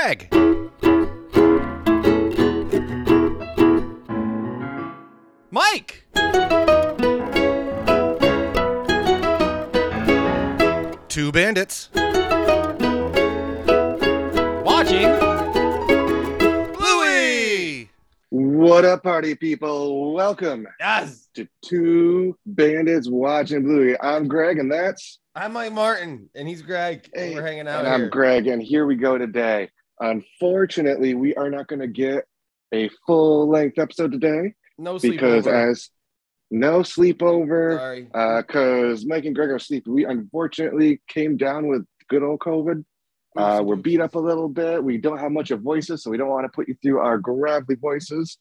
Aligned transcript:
Greg. 0.00 0.28
Mike. 5.50 6.04
Two 11.08 11.32
bandits. 11.32 11.88
Watching 14.62 15.08
Bluey. 16.74 17.90
What 18.30 18.84
up, 18.84 19.02
party 19.02 19.34
people? 19.34 20.14
Welcome 20.14 20.68
Yes. 20.78 21.28
to 21.34 21.48
Two 21.64 22.38
Bandits 22.46 23.08
Watching 23.10 23.64
Bluey. 23.64 23.96
I'm 24.00 24.28
Greg, 24.28 24.58
and 24.58 24.70
that's 24.70 25.18
I'm 25.34 25.52
Mike 25.54 25.72
Martin, 25.72 26.28
and 26.36 26.46
he's 26.46 26.62
Greg. 26.62 27.08
and 27.14 27.30
Hey, 27.30 27.34
we're 27.34 27.42
hanging 27.42 27.66
out 27.66 27.80
and 27.84 27.86
here. 27.86 27.94
I'm 28.04 28.10
Greg, 28.10 28.46
and 28.46 28.62
here 28.62 28.86
we 28.86 28.94
go 28.94 29.18
today. 29.18 29.70
Unfortunately, 30.00 31.14
we 31.14 31.34
are 31.34 31.50
not 31.50 31.66
going 31.68 31.80
to 31.80 31.86
get 31.88 32.24
a 32.72 32.90
full 33.06 33.48
length 33.48 33.78
episode 33.78 34.12
today 34.12 34.54
No 34.78 34.98
because 34.98 35.44
sleepover. 35.46 35.70
as 35.70 35.90
no 36.50 36.80
sleepover, 36.80 37.76
Sorry. 37.76 38.02
because 38.42 39.04
Mike 39.06 39.24
and 39.24 39.34
Greg 39.34 39.50
are 39.50 39.58
sleeping. 39.58 39.92
We 39.94 40.04
unfortunately 40.04 41.00
came 41.08 41.36
down 41.36 41.66
with 41.68 41.84
good 42.08 42.22
old 42.22 42.40
COVID. 42.40 42.84
Uh, 43.36 43.60
we're 43.62 43.76
beat 43.76 44.00
up 44.00 44.14
a 44.14 44.18
little 44.18 44.48
bit. 44.48 44.82
We 44.82 44.98
don't 44.98 45.18
have 45.18 45.30
much 45.30 45.50
of 45.50 45.60
voices, 45.60 46.02
so 46.02 46.10
we 46.10 46.16
don't 46.16 46.28
want 46.28 46.44
to 46.44 46.48
put 46.48 46.66
you 46.68 46.74
through 46.82 46.98
our 46.98 47.18
gravelly 47.18 47.76
voices. 47.76 48.38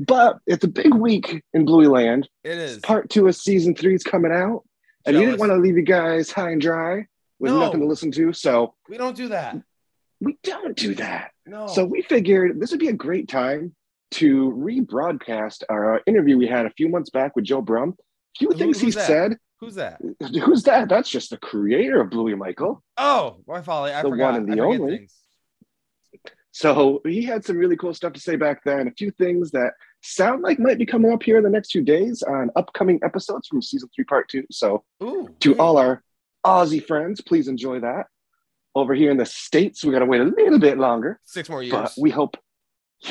But 0.00 0.38
it's 0.46 0.64
a 0.64 0.68
big 0.68 0.92
week 0.94 1.42
in 1.52 1.64
Bluey 1.64 1.86
Land. 1.86 2.28
It 2.42 2.58
is. 2.58 2.78
Part 2.78 3.10
two 3.10 3.28
of 3.28 3.36
season 3.36 3.74
three 3.76 3.94
is 3.94 4.02
coming 4.02 4.32
out, 4.32 4.64
and 5.06 5.14
you 5.16 5.26
didn't 5.26 5.38
want 5.38 5.52
to 5.52 5.58
leave 5.58 5.76
you 5.76 5.82
guys 5.84 6.32
high 6.32 6.50
and 6.50 6.60
dry 6.60 7.06
with 7.38 7.52
No. 7.52 7.60
nothing 7.60 7.80
to 7.80 7.86
listen 7.86 8.10
to. 8.12 8.32
So 8.32 8.74
We 8.88 8.96
don't 8.96 9.16
do 9.16 9.28
that. 9.28 9.56
We 10.22 10.38
don't 10.44 10.76
do 10.76 10.94
that. 10.94 11.32
No. 11.46 11.66
So 11.66 11.84
we 11.84 12.02
figured 12.02 12.60
this 12.60 12.70
would 12.70 12.78
be 12.80 12.88
a 12.88 12.92
great 12.92 13.28
time 13.28 13.74
to 14.12 14.52
rebroadcast 14.52 15.64
our 15.68 16.00
interview 16.06 16.38
we 16.38 16.46
had 16.46 16.64
a 16.66 16.70
few 16.70 16.88
months 16.88 17.10
back 17.10 17.34
with 17.34 17.44
Joe 17.44 17.60
Brumm. 17.62 17.94
A 17.94 18.38
few 18.38 18.48
Who- 18.48 18.54
things 18.56 18.80
he 18.80 18.90
that? 18.92 19.06
said. 19.06 19.36
Who's 19.58 19.74
that? 19.76 20.00
Who's 20.44 20.62
that? 20.64 20.88
That's 20.88 21.08
just 21.08 21.30
the 21.30 21.36
creator 21.38 22.00
of 22.00 22.10
Bluey 22.10 22.34
Michael. 22.34 22.82
Oh, 22.96 23.36
my 23.46 23.62
folly. 23.62 23.92
I 23.92 24.02
The 24.02 24.08
forgot. 24.10 24.32
one 24.32 24.34
and 24.42 24.52
the 24.52 24.60
only. 24.60 24.96
things. 24.98 25.14
So 26.52 27.00
he 27.06 27.22
had 27.22 27.44
some 27.44 27.56
really 27.56 27.76
cool 27.76 27.94
stuff 27.94 28.12
to 28.12 28.20
say 28.20 28.36
back 28.36 28.62
then. 28.64 28.86
A 28.86 28.90
few 28.90 29.10
things 29.12 29.50
that 29.52 29.72
sound 30.02 30.42
like 30.42 30.58
might 30.58 30.78
be 30.78 30.84
coming 30.86 31.10
up 31.12 31.22
here 31.22 31.38
in 31.38 31.44
the 31.44 31.48
next 31.50 31.72
few 31.72 31.82
days 31.82 32.22
on 32.22 32.50
upcoming 32.56 33.00
episodes 33.02 33.48
from 33.48 33.62
season 33.62 33.88
three, 33.94 34.04
part 34.04 34.28
two. 34.28 34.44
So 34.50 34.84
Ooh. 35.02 35.28
to 35.40 35.50
great. 35.54 35.60
all 35.60 35.78
our 35.78 36.02
Aussie 36.44 36.84
friends, 36.86 37.20
please 37.22 37.48
enjoy 37.48 37.80
that. 37.80 38.06
Over 38.74 38.94
here 38.94 39.10
in 39.10 39.18
the 39.18 39.26
States, 39.26 39.84
we 39.84 39.92
got 39.92 39.98
to 39.98 40.06
wait 40.06 40.20
a 40.22 40.24
little 40.24 40.58
bit 40.58 40.78
longer, 40.78 41.20
Six 41.24 41.48
more 41.50 41.62
years. 41.62 41.72
but 41.72 41.92
we 41.98 42.10
hope. 42.10 42.36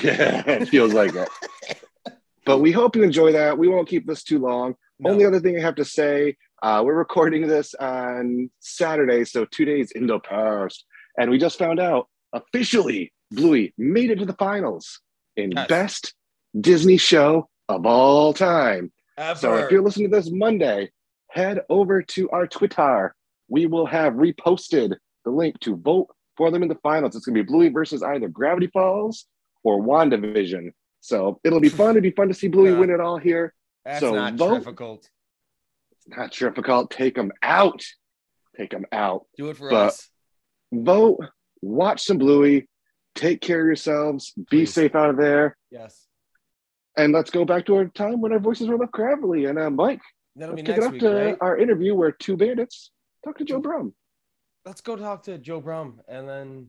Yeah, 0.02 0.44
it 0.48 0.70
feels 0.70 0.94
like 0.94 1.14
it. 1.16 1.30
But 2.44 2.58
we 2.58 2.72
hope 2.72 2.96
you 2.96 3.04
enjoy 3.04 3.34
that. 3.34 3.56
We 3.60 3.68
won't 3.68 3.88
keep 3.88 4.08
this 4.08 4.24
too 4.24 4.40
long. 4.40 4.74
No. 5.00 5.12
Only 5.12 5.26
other 5.26 5.40
thing 5.40 5.58
I 5.58 5.62
have 5.62 5.76
to 5.76 5.86
say, 5.86 6.38
uh, 6.64 6.82
we're 6.84 6.96
recording 6.96 7.46
this 7.48 7.76
on 7.76 8.50
Saturday, 8.60 9.26
so 9.26 9.46
two 9.46 9.64
days 9.64 9.92
in 9.92 10.08
the 10.08 10.20
past. 10.20 10.84
And 11.20 11.30
we 11.30 11.38
just 11.38 11.60
found 11.60 11.80
out 11.80 12.08
officially 12.34 13.14
Bluey 13.30 13.76
made 13.78 14.10
it 14.10 14.18
to 14.20 14.26
the 14.26 14.34
finals 14.34 15.02
in 15.36 15.52
Yes. 15.52 15.68
best 15.68 16.14
Disney 16.60 16.98
show 16.98 17.48
of 17.70 17.86
all 17.86 18.34
time. 18.34 18.92
So 19.36 19.58
if 19.58 19.70
you're 19.70 19.84
listening 19.84 20.10
to 20.10 20.18
this 20.18 20.32
Monday, 20.32 20.90
head 21.30 21.62
over 21.70 22.02
to 22.02 22.28
our 22.32 22.48
Twitter. 22.48 23.14
We 23.50 23.68
will 23.68 23.86
have 23.86 24.14
reposted 24.14 24.96
the 25.26 25.32
link 25.32 25.60
to 25.62 25.76
vote 25.76 26.08
for 26.38 26.52
them 26.52 26.64
in 26.64 26.70
the 26.70 26.76
finals. 26.84 27.16
It's 27.16 27.26
going 27.26 27.36
to 27.36 27.44
be 27.44 27.48
Bluey 27.48 27.70
versus 27.70 28.02
either 28.04 28.28
Gravity 28.28 28.68
Falls 28.68 29.26
or 29.64 29.82
WandaVision. 29.82 30.72
So 31.02 31.40
it'll 31.44 31.60
be 31.60 31.70
fun. 31.82 31.92
It'll 31.92 32.02
be 32.02 32.12
fun 32.12 32.28
to 32.30 32.34
see 32.34 32.48
Bluey 32.48 32.72
Yeah. 32.72 32.80
win 32.80 32.90
it 32.90 33.00
all 33.00 33.18
here. 33.18 33.54
That's 33.86 34.00
so 34.00 34.14
not 34.14 34.36
vote. 34.36 34.60
difficult. 34.60 35.10
It's 36.08 36.18
not 36.18 36.32
difficult. 36.32 36.92
Take 36.92 37.16
them 37.16 37.32
out. 37.42 37.84
Take 38.58 38.72
them 38.72 38.86
out. 38.92 39.26
Do 39.38 39.50
it 39.50 39.58
for 39.58 39.70
But- 39.70 39.88
us. 39.88 40.10
Vote. 40.74 41.20
Watch 41.62 42.04
some 42.04 42.18
Bluey. 42.18 42.68
Take 43.16 43.42
care 43.42 43.60
of 43.60 43.66
yourselves. 43.66 44.32
Be 44.36 44.44
Please. 44.62 44.74
safe 44.74 44.96
out 44.96 45.10
of 45.10 45.18
there. 45.18 45.58
Yes. 45.70 46.08
And 46.98 47.14
let's 47.14 47.30
go 47.30 47.46
back 47.46 47.66
to 47.68 47.76
our 47.76 47.86
time 47.86 48.22
when 48.22 48.32
our 48.34 48.40
voices 48.40 48.68
were 48.68 48.78
left 48.78 48.92
gravelly. 48.94 49.46
And 49.46 49.60
uh, 49.60 49.70
Mike, 49.70 50.02
That'll 50.36 50.56
be 50.56 50.62
let's 50.64 50.76
kick 50.80 50.86
it 50.88 50.92
week, 50.94 51.02
to 51.02 51.10
right? 51.14 51.38
our 51.42 51.58
interview 51.58 51.94
where 51.94 52.12
two 52.12 52.38
bandits 52.38 52.92
talk 53.24 53.38
to 53.38 53.44
Joe 53.46 53.62
Brumm. 53.62 53.94
Let's 54.64 54.82
go 54.82 54.96
talk 54.96 55.24
to 55.24 55.40
Joe 55.40 55.60
Brumm 55.60 55.96
and 56.08 56.30
then. 56.30 56.68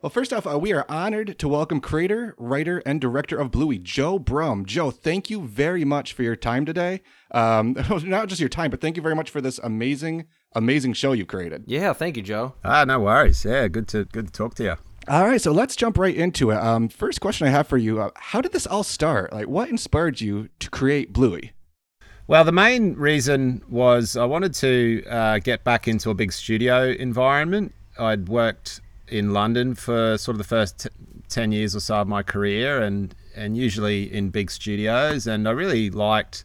Well, 0.00 0.10
first 0.10 0.32
off, 0.32 0.46
uh, 0.46 0.56
we 0.56 0.72
are 0.72 0.84
honored 0.88 1.36
to 1.40 1.48
welcome 1.48 1.80
creator, 1.80 2.36
writer, 2.38 2.80
and 2.86 3.00
director 3.00 3.36
of 3.36 3.50
Bluey, 3.50 3.78
Joe 3.78 4.20
Brumm. 4.20 4.66
Joe, 4.66 4.92
thank 4.92 5.30
you 5.30 5.42
very 5.42 5.84
much 5.84 6.12
for 6.12 6.22
your 6.22 6.36
time 6.36 6.64
today. 6.64 7.00
Um, 7.32 7.74
not 8.04 8.28
just 8.28 8.38
your 8.38 8.48
time, 8.48 8.70
but 8.70 8.80
thank 8.80 8.96
you 8.96 9.02
very 9.02 9.16
much 9.16 9.30
for 9.30 9.40
this 9.40 9.58
amazing, 9.58 10.26
amazing 10.52 10.92
show 10.92 11.12
you 11.12 11.26
created. 11.26 11.64
Yeah, 11.66 11.92
thank 11.92 12.16
you, 12.16 12.22
Joe. 12.22 12.54
Ah, 12.62 12.84
no 12.84 13.00
worries. 13.00 13.44
Yeah, 13.44 13.66
good 13.66 13.88
to 13.88 14.04
good 14.04 14.26
to 14.26 14.32
talk 14.32 14.54
to 14.56 14.62
you. 14.62 14.76
All 15.08 15.24
right, 15.24 15.40
so 15.40 15.50
let's 15.50 15.74
jump 15.74 15.98
right 15.98 16.14
into 16.14 16.50
it. 16.50 16.58
Um, 16.58 16.88
first 16.88 17.20
question 17.20 17.48
I 17.48 17.50
have 17.50 17.66
for 17.66 17.78
you: 17.78 18.00
uh, 18.00 18.10
How 18.14 18.40
did 18.40 18.52
this 18.52 18.66
all 18.66 18.84
start? 18.84 19.32
Like, 19.32 19.48
what 19.48 19.70
inspired 19.70 20.20
you 20.20 20.50
to 20.60 20.70
create 20.70 21.12
Bluey? 21.12 21.53
Well, 22.26 22.44
the 22.44 22.52
main 22.52 22.94
reason 22.94 23.62
was 23.68 24.16
I 24.16 24.24
wanted 24.24 24.54
to 24.54 25.04
uh, 25.10 25.38
get 25.40 25.62
back 25.62 25.86
into 25.86 26.08
a 26.08 26.14
big 26.14 26.32
studio 26.32 26.88
environment. 26.88 27.74
I'd 27.98 28.30
worked 28.30 28.80
in 29.08 29.34
London 29.34 29.74
for 29.74 30.16
sort 30.16 30.34
of 30.34 30.38
the 30.38 30.44
first 30.44 30.78
t- 30.80 30.88
ten 31.28 31.52
years 31.52 31.76
or 31.76 31.80
so 31.80 31.96
of 31.96 32.08
my 32.08 32.22
career, 32.22 32.80
and 32.80 33.14
and 33.36 33.58
usually 33.58 34.10
in 34.10 34.30
big 34.30 34.50
studios, 34.50 35.26
and 35.26 35.46
I 35.46 35.50
really 35.50 35.90
liked 35.90 36.44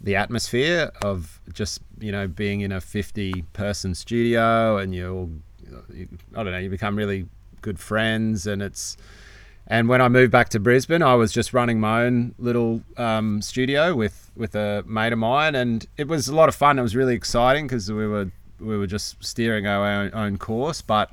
the 0.00 0.14
atmosphere 0.14 0.92
of 1.02 1.40
just 1.52 1.80
you 1.98 2.12
know 2.12 2.28
being 2.28 2.60
in 2.60 2.70
a 2.70 2.80
50 2.80 3.42
person 3.54 3.94
studio 3.94 4.76
and 4.76 4.94
you'll 4.94 5.30
you, 5.90 6.06
i 6.34 6.42
don't 6.42 6.52
know 6.52 6.58
you 6.58 6.68
become 6.68 6.96
really 6.96 7.26
good 7.62 7.78
friends 7.78 8.46
and 8.46 8.60
it's 8.60 8.98
and 9.66 9.88
when 9.88 10.00
I 10.00 10.08
moved 10.08 10.30
back 10.30 10.48
to 10.50 10.60
Brisbane, 10.60 11.02
I 11.02 11.14
was 11.14 11.32
just 11.32 11.52
running 11.52 11.80
my 11.80 12.04
own 12.04 12.34
little 12.38 12.82
um, 12.96 13.42
studio 13.42 13.94
with 13.94 14.30
with 14.36 14.54
a 14.54 14.84
mate 14.86 15.12
of 15.12 15.18
mine, 15.18 15.54
and 15.54 15.86
it 15.96 16.06
was 16.06 16.28
a 16.28 16.34
lot 16.34 16.48
of 16.48 16.54
fun. 16.54 16.78
It 16.78 16.82
was 16.82 16.94
really 16.94 17.14
exciting 17.14 17.66
because 17.66 17.90
we 17.90 18.06
were 18.06 18.30
we 18.60 18.76
were 18.76 18.86
just 18.86 19.22
steering 19.24 19.66
our 19.66 19.86
own, 19.86 20.10
own 20.14 20.38
course, 20.38 20.82
but 20.82 21.12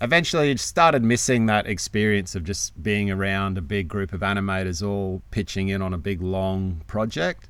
eventually 0.00 0.50
it 0.50 0.60
started 0.60 1.02
missing 1.02 1.46
that 1.46 1.66
experience 1.66 2.34
of 2.34 2.44
just 2.44 2.80
being 2.82 3.10
around 3.10 3.56
a 3.56 3.62
big 3.62 3.88
group 3.88 4.12
of 4.12 4.20
animators 4.20 4.86
all 4.86 5.22
pitching 5.30 5.68
in 5.68 5.80
on 5.80 5.94
a 5.94 5.98
big 5.98 6.20
long 6.20 6.82
project. 6.86 7.48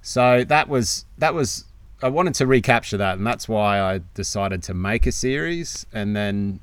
So 0.00 0.44
that 0.44 0.68
was 0.68 1.06
that 1.18 1.34
was 1.34 1.64
I 2.02 2.08
wanted 2.08 2.34
to 2.36 2.46
recapture 2.46 2.96
that, 2.98 3.18
and 3.18 3.26
that's 3.26 3.48
why 3.48 3.80
I 3.80 4.00
decided 4.14 4.62
to 4.64 4.74
make 4.74 5.06
a 5.06 5.12
series, 5.12 5.86
and 5.92 6.14
then 6.14 6.60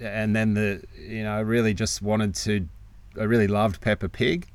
and 0.00 0.34
then 0.34 0.54
the 0.54 0.82
you 0.98 1.22
know 1.22 1.32
I 1.32 1.40
really 1.40 1.74
just 1.74 2.02
wanted 2.02 2.34
to 2.36 2.68
I 3.18 3.24
really 3.24 3.46
loved 3.46 3.80
Peppa 3.80 4.08
Pig 4.08 4.46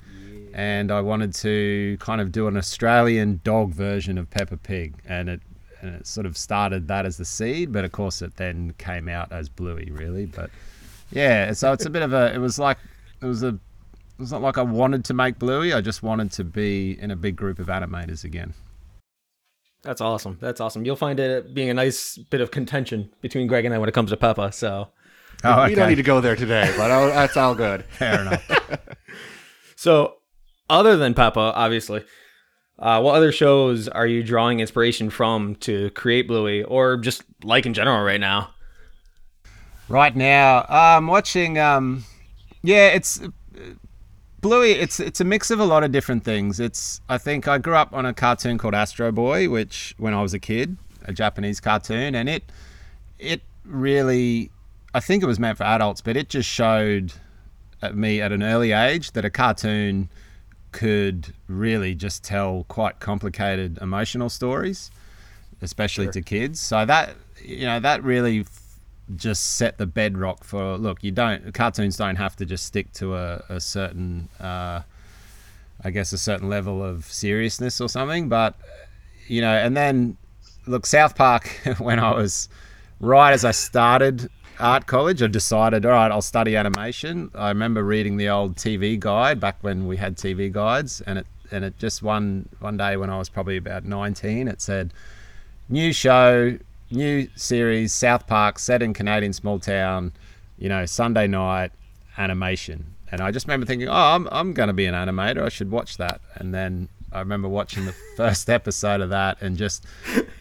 and 0.54 0.92
I 0.92 1.02
wanted 1.02 1.34
to 1.36 1.98
kind 2.00 2.22
of 2.22 2.32
do 2.32 2.48
an 2.48 2.58
Australian 2.58 3.42
dog 3.44 3.74
version 3.74 4.18
of 4.18 4.30
Peppa 4.30 4.58
Pig 4.58 4.96
and 5.08 5.30
it 5.30 5.42
and 5.82 5.96
it 5.96 6.06
sort 6.06 6.26
of 6.26 6.38
started 6.38 6.88
that 6.88 7.06
as 7.06 7.18
the 7.18 7.26
seed 7.26 7.72
but 7.72 7.84
of 7.86 7.92
course 7.92 8.22
it 8.22 8.36
then 8.36 8.74
came 8.78 9.10
out 9.10 9.32
as 9.32 9.50
Bluey 9.50 9.90
really 9.92 10.26
but 10.26 10.50
yeah 11.12 11.54
so 11.54 11.74
it's 11.74 11.86
a 11.86 11.90
bit 11.90 12.04
of 12.04 12.14
a 12.14 12.34
it 12.34 12.38
was 12.38 12.60
like 12.60 12.78
it 13.22 13.26
was 13.26 13.44
a 13.44 13.48
it 13.48 13.60
was 14.20 14.32
not 14.32 14.42
like 14.42 14.58
I 14.60 14.62
wanted 14.62 15.04
to 15.06 15.14
make 15.14 15.40
Bluey 15.40 15.74
I 15.74 15.82
just 15.82 16.04
wanted 16.04 16.32
to 16.34 16.44
be 16.44 17.00
in 17.00 17.10
a 17.12 17.16
big 17.16 17.36
group 17.36 17.58
of 17.60 17.68
animators 17.68 18.24
again 18.24 18.54
That's 19.84 20.02
awesome. 20.02 20.38
That's 20.40 20.62
awesome. 20.62 20.86
You'll 20.86 20.96
find 20.96 21.20
it 21.20 21.56
being 21.56 21.70
a 21.70 21.74
nice 21.74 22.18
bit 22.30 22.40
of 22.42 22.52
contention 22.52 23.10
between 23.22 23.48
Greg 23.48 23.66
and 23.66 23.74
I 23.74 23.80
when 23.80 23.90
it 23.90 23.96
comes 23.96 24.12
to 24.12 24.18
Peppa. 24.18 24.52
So, 24.52 24.90
oh 25.44 25.66
We 25.66 25.76
don't 25.76 25.90
need 25.90 25.96
to 25.96 26.04
go 26.04 26.22
there 26.22 26.36
today, 26.36 26.74
but 26.78 26.92
oh, 26.92 27.08
that's 27.08 27.38
all 27.38 27.56
good. 27.56 27.86
fair 27.92 28.22
enough 28.22 28.80
so 29.76 30.18
other 30.70 30.96
than 30.96 31.14
Peppa, 31.14 31.54
obviously, 31.56 32.04
uh, 32.80 33.02
what 33.02 33.16
other 33.16 33.32
shows 33.32 33.88
are 33.88 34.08
you 34.08 34.24
drawing 34.24 34.60
inspiration 34.60 35.10
from 35.10 35.56
to 35.56 35.90
create 35.92 36.28
Bluey, 36.28 36.64
or 36.64 36.98
just 36.98 37.24
like 37.44 37.66
in 37.66 37.74
general 37.74 38.02
right 38.04 38.20
now? 38.20 38.52
Right 39.90 40.16
now, 40.16 40.66
I'm 40.70 41.08
watching. 41.08 41.60
Um, 41.60 42.06
yeah, 42.64 42.88
it's 42.88 43.22
uh, 43.22 43.28
Bluey. 44.40 44.72
It's 44.72 45.00
it's 45.00 45.20
a 45.20 45.26
mix 45.26 45.52
of 45.52 45.60
a 45.60 45.66
lot 45.66 45.84
of 45.84 45.92
different 45.92 46.24
things. 46.24 46.60
It's 46.60 47.02
I 47.10 47.18
think 47.18 47.48
I 47.48 47.58
grew 47.58 47.76
up 47.76 47.94
on 47.94 48.06
a 48.06 48.14
cartoon 48.14 48.58
called 48.58 48.74
Astro 48.74 49.12
Boy, 49.12 49.50
which 49.50 49.94
when 49.98 50.14
I 50.14 50.22
was 50.22 50.34
a 50.34 50.40
kid, 50.40 50.78
a 51.06 51.14
Japanese 51.14 51.60
cartoon, 51.60 52.16
and 52.16 52.30
it 52.30 52.52
it 53.20 53.42
really, 53.66 54.50
I 54.94 55.00
think 55.00 55.24
it 55.24 55.26
was 55.26 55.40
meant 55.40 55.58
for 55.58 55.64
adults, 55.64 56.02
but 56.02 56.18
it 56.18 56.30
just 56.30 56.50
showed 56.50 57.14
at 57.82 57.96
me 57.96 58.22
at 58.22 58.32
an 58.32 58.44
early 58.44 58.72
age 58.72 59.12
that 59.14 59.26
a 59.26 59.30
cartoon 59.30 60.10
could 60.72 61.34
really 61.48 61.96
just 61.96 62.24
tell 62.24 62.66
quite 62.68 63.00
complicated 63.00 63.78
emotional 63.82 64.30
stories 64.30 64.92
especially 65.62 66.08
to 66.10 66.22
kids. 66.22 66.60
So 66.60 66.86
that 66.86 67.16
you 67.44 67.66
know 67.66 67.80
that 67.80 68.04
really 68.04 68.42
f- 68.42 68.80
just 69.16 69.56
set 69.56 69.78
the 69.78 69.86
bedrock 69.86 70.44
for 70.44 70.78
look. 70.78 71.04
You 71.04 71.12
don't 71.12 71.54
cartoons 71.54 71.98
don't 71.98 72.16
have 72.16 72.36
to 72.38 72.46
just 72.46 72.66
stick 72.66 72.92
to 72.94 73.16
a, 73.16 73.44
a 73.50 73.60
certain, 73.60 74.30
uh, 74.40 74.82
I 75.84 75.92
guess, 75.92 76.14
a 76.14 76.18
certain 76.18 76.50
level 76.50 76.84
of 76.84 77.06
seriousness 77.06 77.80
or 77.80 77.90
something. 77.90 78.30
But 78.30 78.56
you 79.28 79.42
know, 79.42 79.54
and 79.54 79.78
then 79.78 80.18
look, 80.68 80.86
South 80.86 81.16
Park 81.16 81.48
when 81.78 82.00
I 82.00 82.12
was 82.12 82.50
right 83.00 83.34
as 83.34 83.46
I 83.46 83.52
started 83.52 84.30
art 84.60 84.88
college, 84.88 85.22
I 85.22 85.28
decided, 85.28 85.86
all 85.86 85.92
right, 85.92 86.12
I'll 86.12 86.22
study 86.22 86.56
animation. 86.56 87.32
I 87.36 87.50
remember 87.50 87.84
reading 87.84 88.18
the 88.18 88.30
old 88.30 88.56
TV 88.56 89.00
guide 89.00 89.40
back 89.40 89.58
when 89.62 89.88
we 89.88 89.98
had 89.98 90.18
TV 90.18 90.52
guides, 90.52 91.02
and 91.02 91.20
it 91.20 91.28
and 91.52 91.66
it 91.66 91.78
just 91.78 92.02
one 92.02 92.48
one 92.60 92.78
day 92.78 92.98
when 92.98 93.10
I 93.10 93.18
was 93.18 93.30
probably 93.30 93.58
about 93.58 93.86
19, 93.86 94.48
it 94.48 94.62
said, 94.62 94.94
new 95.70 95.94
show, 95.94 96.58
new 96.92 97.28
series, 97.36 97.94
South 97.94 98.28
Park, 98.28 98.60
set 98.60 98.82
in 98.82 98.94
Canadian 98.94 99.34
small 99.34 99.60
town, 99.60 100.14
you 100.58 100.70
know, 100.70 100.86
Sunday 100.86 101.28
night 101.28 101.72
animation. 102.18 102.94
And 103.12 103.22
I 103.22 103.32
just 103.32 103.48
remember 103.48 103.66
thinking, 103.66 103.90
oh, 103.90 103.94
I'm, 103.94 104.28
I'm 104.32 104.54
going 104.54 104.68
to 104.68 104.74
be 104.74 104.86
an 104.86 104.94
animator. 104.94 105.44
I 105.44 105.50
should 105.50 105.70
watch 105.70 105.98
that. 105.98 106.22
And 106.36 106.54
then 106.54 106.88
I 107.12 107.20
remember 107.20 107.50
watching 107.50 107.86
the 107.86 107.96
first 108.18 108.50
episode 108.50 109.02
of 109.02 109.10
that 109.10 109.42
and 109.42 109.58
just, 109.58 109.86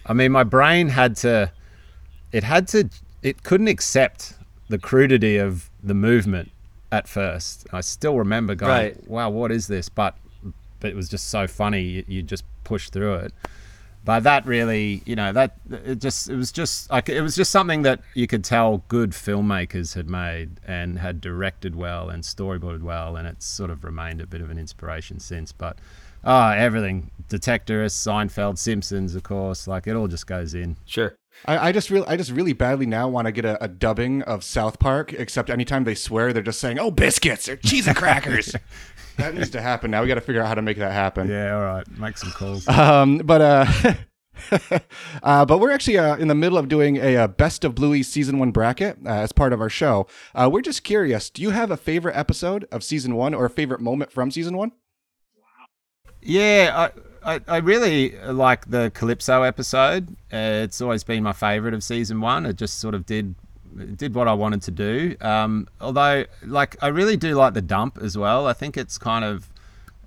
I 0.06 0.12
mean, 0.12 0.30
my 0.30 0.44
brain 0.44 0.88
had 0.88 1.16
to, 1.16 1.50
it 2.32 2.44
had 2.44 2.68
to, 2.68 2.88
it 3.22 3.43
couldn't 3.43 3.69
accept 3.69 4.34
the 4.69 4.78
crudity 4.78 5.37
of 5.37 5.70
the 5.82 5.94
movement 5.94 6.50
at 6.93 7.08
first. 7.08 7.67
I 7.72 7.81
still 7.81 8.17
remember 8.19 8.55
going, 8.55 8.70
Right. 8.70 9.08
wow, 9.08 9.31
what 9.31 9.50
is 9.52 9.67
this? 9.67 9.88
But, 9.88 10.17
but 10.81 10.90
it 10.90 10.96
was 10.96 11.08
just 11.08 11.28
so 11.28 11.46
funny. 11.46 11.82
You, 11.82 12.05
you 12.08 12.22
just 12.22 12.44
push 12.64 12.90
through 12.90 13.14
it 13.14 13.32
but 14.02 14.20
that 14.20 14.46
really 14.46 15.02
you 15.05 15.14
know 15.14 15.31
that 15.32 15.56
it 15.84 15.99
just 15.99 16.31
it 16.31 16.37
was 16.37 16.50
just 16.50 16.90
like 16.90 17.08
it 17.11 17.20
was 17.20 17.34
just 17.37 17.50
something 17.50 17.82
that 17.82 18.00
you 18.14 18.26
could 18.26 18.43
tell 18.43 18.82
good 18.88 19.11
filmmakers 19.11 19.94
had 19.94 20.08
made 20.08 20.50
and 20.66 20.99
had 20.99 21.20
directed 21.20 21.75
well 21.76 22.08
and 22.08 22.23
storyboarded 22.23 22.81
well 22.81 23.16
and 23.16 23.26
it's 23.28 23.44
sort 23.44 23.70
of 23.70 23.84
remained 23.84 24.20
a 24.20 24.26
bit 24.26 24.40
of 24.40 24.49
an 24.50 24.58
inspiration 24.58 25.19
since 25.20 25.52
but 25.52 25.76
oh 26.25 26.49
everything 26.49 27.11
detectorist 27.28 27.93
seinfeld 28.06 28.56
simpsons 28.56 29.14
of 29.14 29.23
course 29.23 29.66
like 29.66 29.87
it 29.87 29.94
all 29.94 30.08
just 30.08 30.26
goes 30.26 30.55
in 30.55 30.76
Sure. 30.87 31.14
I, 31.46 31.69
I 31.69 31.72
just 31.72 31.90
really, 31.90 32.06
I 32.06 32.16
just 32.16 32.31
really 32.31 32.52
badly 32.52 32.87
now 32.87 33.08
want 33.08 33.26
to 33.26 33.32
get 33.32 33.44
a, 33.44 33.62
a 33.62 33.69
dubbing 33.69 34.22
of 34.22 34.44
South 34.44 34.78
Park. 34.78 35.12
Except 35.12 35.50
anytime 35.50 35.84
they 35.84 35.94
swear, 35.94 36.32
they're 36.32 36.42
just 36.42 36.60
saying, 36.60 36.78
"Oh, 36.78 36.90
biscuits 36.90 37.48
or 37.48 37.56
cheese 37.56 37.87
and 37.87 37.96
crackers." 37.96 38.54
that 39.16 39.34
needs 39.34 39.50
to 39.50 39.60
happen 39.60 39.90
now. 39.90 40.02
We 40.02 40.08
got 40.08 40.14
to 40.14 40.20
figure 40.20 40.42
out 40.42 40.48
how 40.48 40.54
to 40.54 40.62
make 40.62 40.78
that 40.78 40.92
happen. 40.92 41.28
yeah 41.28 41.54
all 41.54 41.62
right 41.62 41.98
make 41.98 42.16
some 42.16 42.31
calls 42.31 42.66
Um, 42.69 43.19
but 43.19 43.40
uh, 43.40 43.94
uh, 45.22 45.44
but 45.44 45.58
we're 45.58 45.70
actually 45.72 45.98
uh, 45.98 46.16
in 46.16 46.28
the 46.28 46.34
middle 46.34 46.56
of 46.56 46.69
doing 46.69 46.96
a, 46.96 47.16
uh 47.16 47.28
best 47.28 47.64
of 47.64 47.75
Bluey 47.75 48.02
season 48.02 48.38
one 48.38 48.50
bracket 48.50 48.96
uh, 49.04 49.10
as 49.10 49.32
part 49.32 49.52
of 49.52 49.60
our 49.60 49.69
show. 49.69 50.06
Uh, 50.34 50.48
we're 50.50 50.62
just 50.62 50.84
curious. 50.84 51.28
Do 51.28 51.42
you 51.42 51.50
have 51.50 51.70
a 51.70 51.76
favorite 51.76 52.16
episode 52.16 52.66
of 52.72 52.82
season 52.82 53.14
one 53.14 53.34
or 53.34 53.44
a 53.46 53.50
favorite 53.50 53.81
moment 53.81 54.10
from 54.12 54.31
season 54.31 54.56
one? 54.56 54.72
Yeah, 56.22 56.72
I, 56.94 57.00
I, 57.25 57.40
I 57.46 57.56
really 57.58 58.19
like 58.20 58.70
the 58.70 58.90
Calypso 58.94 59.43
episode. 59.43 60.11
Uh, 60.32 60.64
it's 60.64 60.81
always 60.81 61.05
been 61.05 61.22
my 61.22 61.32
favourite 61.32 61.75
of 61.75 61.82
season 61.82 62.20
one. 62.20 62.46
It 62.46 62.56
just 62.56 62.78
sort 62.78 62.94
of 62.94 63.06
did 63.06 63.34
did 63.96 64.14
what 64.14 64.26
I 64.26 64.32
wanted 64.32 64.62
to 64.62 64.70
do. 64.70 65.17
Um, 65.20 65.69
although, 65.81 66.25
like, 66.44 66.76
I 66.82 66.88
really 66.88 67.17
do 67.17 67.34
like 67.34 67.55
the 67.55 67.62
dump 67.62 67.99
as 68.02 68.19
well. 68.19 68.46
I 68.46 68.52
think 68.52 68.76
it's 68.76 68.99
kind 68.99 69.25
of 69.25 69.49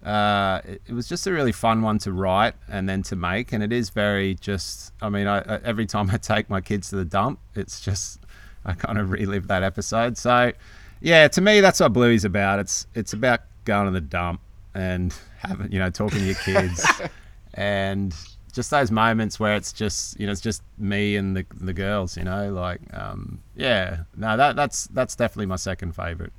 uh, 0.05 0.59
it, 0.65 0.81
it 0.87 0.93
was 0.93 1.07
just 1.07 1.25
a 1.27 1.31
really 1.31 1.53
fun 1.53 1.81
one 1.81 1.97
to 1.99 2.11
write 2.11 2.55
and 2.67 2.89
then 2.89 3.03
to 3.03 3.15
make, 3.15 3.53
and 3.53 3.63
it 3.63 3.71
is 3.71 3.89
very 3.89 4.35
just. 4.35 4.91
I 5.01 5.09
mean, 5.09 5.27
I, 5.27 5.39
I, 5.39 5.59
every 5.63 5.85
time 5.85 6.09
I 6.11 6.17
take 6.17 6.49
my 6.49 6.61
kids 6.61 6.89
to 6.89 6.97
the 6.97 7.05
dump, 7.05 7.39
it's 7.55 7.79
just 7.79 8.19
I 8.65 8.73
kind 8.73 8.97
of 8.97 9.11
relive 9.11 9.47
that 9.47 9.63
episode. 9.63 10.17
So, 10.17 10.51
yeah, 10.99 11.27
to 11.29 11.41
me, 11.41 11.61
that's 11.61 11.79
what 11.79 11.93
Bluey's 11.93 12.25
about. 12.25 12.59
It's 12.59 12.87
it's 12.95 13.13
about 13.13 13.41
going 13.65 13.85
to 13.85 13.91
the 13.91 14.01
dump 14.01 14.41
and 14.75 15.13
having 15.37 15.71
you 15.71 15.79
know 15.79 15.89
talking 15.89 16.19
to 16.19 16.25
your 16.25 16.35
kids 16.35 16.85
and 17.53 18.15
just 18.51 18.69
those 18.69 18.91
moments 18.91 19.39
where 19.39 19.55
it's 19.55 19.73
just 19.73 20.19
you 20.19 20.25
know 20.25 20.31
it's 20.31 20.41
just 20.41 20.61
me 20.77 21.15
and 21.15 21.35
the 21.35 21.45
the 21.61 21.73
girls 21.73 22.17
you 22.17 22.23
know 22.23 22.51
like 22.51 22.81
um 22.93 23.41
yeah 23.55 24.03
no 24.15 24.37
that 24.37 24.55
that's 24.55 24.85
that's 24.87 25.15
definitely 25.15 25.45
my 25.45 25.55
second 25.55 25.95
favorite 25.95 26.33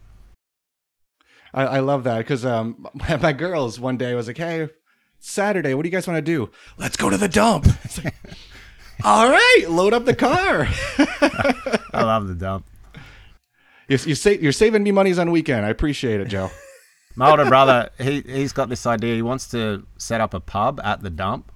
I, 1.53 1.65
I 1.65 1.81
love 1.81 2.03
that 2.03 2.19
because 2.19 2.45
um, 2.45 2.89
my, 3.23 3.33
girls 3.33 3.79
one 3.79 3.97
day 3.97 4.17
was 4.17 4.27
like, 4.27 4.39
"Hey, 4.39 4.71
Saturday, 5.21 5.73
what 5.73 5.85
do 5.85 5.89
you 5.89 5.93
guys 5.93 6.05
want 6.05 6.19
to 6.19 6.21
do? 6.21 6.51
Let's 6.79 6.97
go 6.97 7.09
to 7.09 7.17
the 7.17 7.29
dump." 7.29 7.67
Like, 8.05 8.15
All 9.05 9.29
right, 9.31 9.65
load 9.69 9.93
up 9.93 10.05
the 10.05 10.17
car. 10.17 10.67
i 11.93 12.03
love 12.03 12.27
the 12.27 12.35
dump 12.35 12.67
you, 13.89 13.99
you 14.05 14.15
say, 14.15 14.39
you're 14.39 14.53
saving 14.53 14.83
me 14.83 14.93
monies 14.93 15.19
on 15.19 15.31
weekend. 15.31 15.65
I 15.67 15.69
appreciate 15.69 16.21
it, 16.21 16.29
Joe. 16.29 16.51
My 17.17 17.31
older 17.31 17.45
brother 17.47 17.91
he 17.99 18.23
he's 18.23 18.53
got 18.53 18.69
this 18.69 18.87
idea 18.87 19.15
he 19.15 19.23
wants 19.23 19.49
to 19.51 19.87
set 19.99 20.21
up 20.21 20.35
a 20.35 20.41
pub 20.41 20.81
at 20.83 21.03
the 21.03 21.11
dump 21.11 21.51